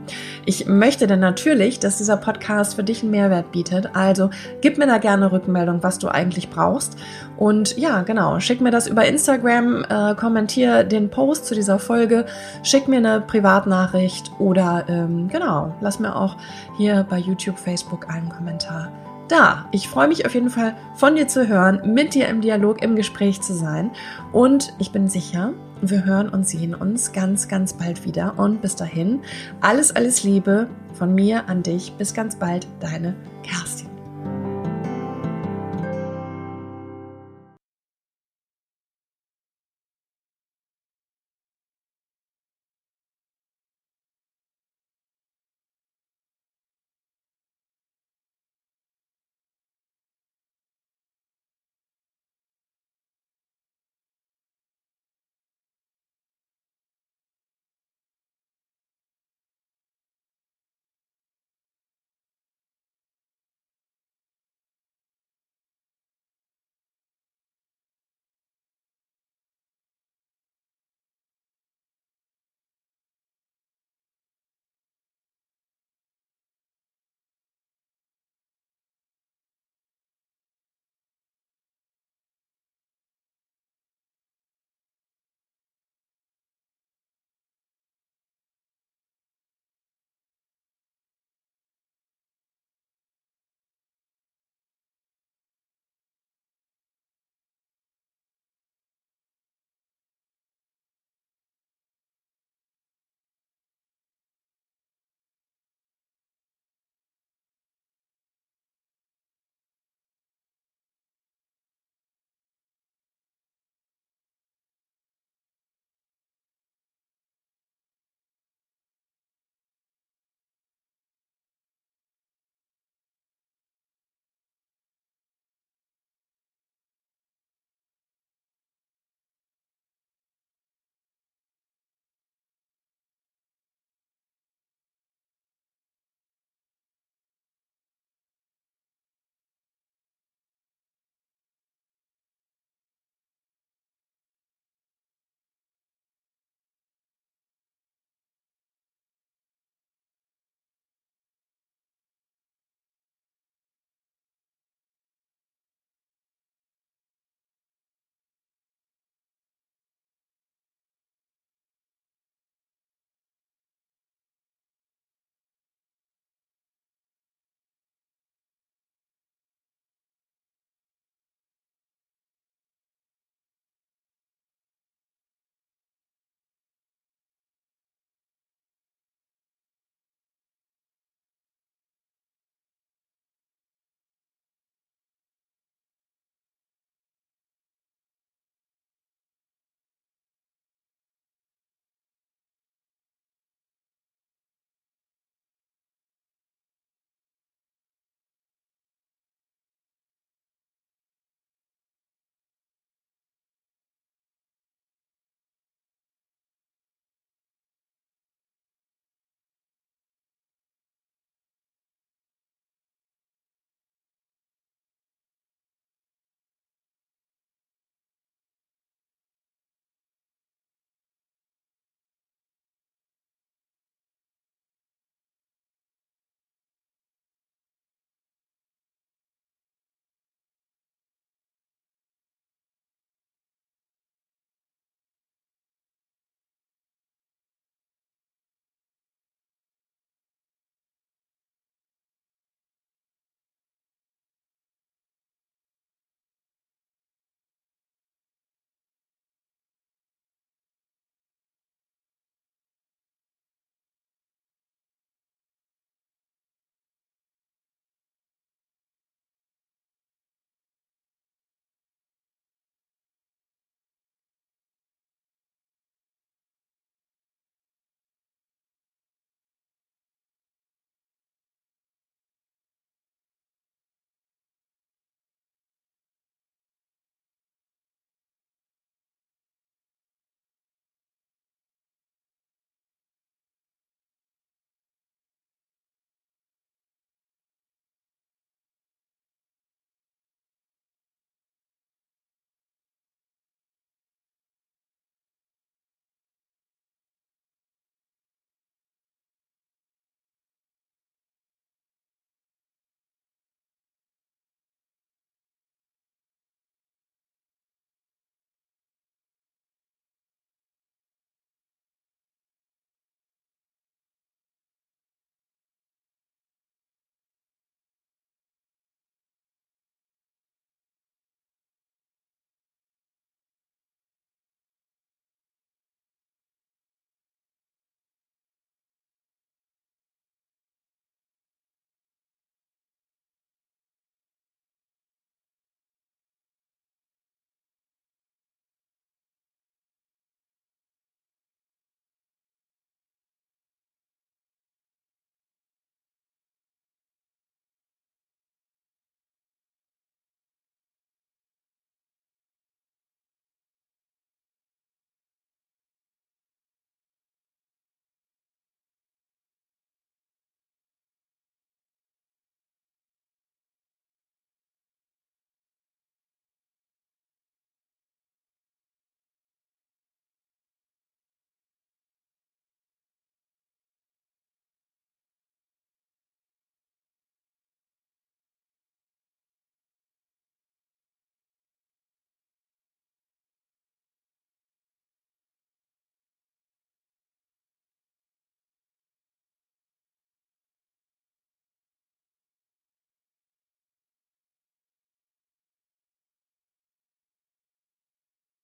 Ich 0.47 0.67
möchte 0.67 1.07
dann 1.07 1.21
natürlich, 1.21 1.79
dass 1.79 1.99
dieser 1.99 2.17
Podcast 2.17 2.75
für 2.75 2.85
dich 2.85 3.03
einen 3.03 3.11
Mehrwert 3.11 3.53
bietet. 3.53 3.91
Also 3.95 4.31
gib 4.61 4.79
mir 4.79 4.87
da 4.87 4.99
gerne 4.99 5.33
Rückmeldung, 5.33 5.83
was 5.83 5.99
du 5.99 6.09
eigentlich 6.09 6.51
brauchst. 6.51 6.97
Und 7.37 7.77
ja, 7.79 8.03
genau, 8.03 8.39
schick 8.41 8.61
mir 8.61 8.71
das 8.71 8.87
über 8.87 9.07
Instagram, 9.07 9.85
äh, 9.89 10.15
kommentier 10.51 10.85
den 10.85 11.11
Post 11.11 11.47
zu 11.47 11.55
dieser 11.55 11.79
Folge, 11.79 12.27
schick 12.63 12.89
mir 12.89 12.97
eine 12.97 13.21
Privatnachricht 13.21 14.33
oder 14.39 14.85
ähm, 14.89 15.29
genau, 15.29 15.75
lass 15.81 16.01
mir 16.01 16.17
auch 16.17 16.37
hier 16.77 17.07
bei 17.09 17.19
YouTube, 17.19 17.59
Facebook 17.59 18.09
einen 18.09 18.29
Kommentar 18.29 18.91
da. 19.29 19.67
Ich 19.71 19.89
freue 19.89 20.09
mich 20.09 20.27
auf 20.27 20.35
jeden 20.35 20.51
Fall 20.51 20.75
von 20.97 21.15
dir 21.15 21.29
zu 21.29 21.47
hören, 21.47 21.95
mit 21.95 22.15
dir 22.15 22.27
im 22.27 22.41
Dialog, 22.41 22.83
im 22.83 22.97
Gespräch 22.97 23.41
zu 23.41 23.55
sein. 23.55 23.93
Und 24.33 24.73
ich 24.81 24.91
bin 24.91 25.07
sicher, 25.07 25.53
wir 25.83 26.05
hören 26.05 26.29
und 26.29 26.49
sehen 26.49 26.75
uns 26.75 27.13
ganz, 27.13 27.47
ganz 27.47 27.75
bald 27.75 28.05
wieder. 28.05 28.35
Und 28.37 28.61
bis 28.61 28.75
dahin, 28.75 29.21
alles, 29.61 29.95
alles 29.95 30.25
Liebe 30.25 30.67
von 30.95 31.15
mir 31.15 31.49
an 31.49 31.63
dich. 31.63 31.93
Bis 31.93 32.13
ganz 32.13 32.37
bald, 32.37 32.67
deine 32.81 33.15
Kerstin. 33.45 33.90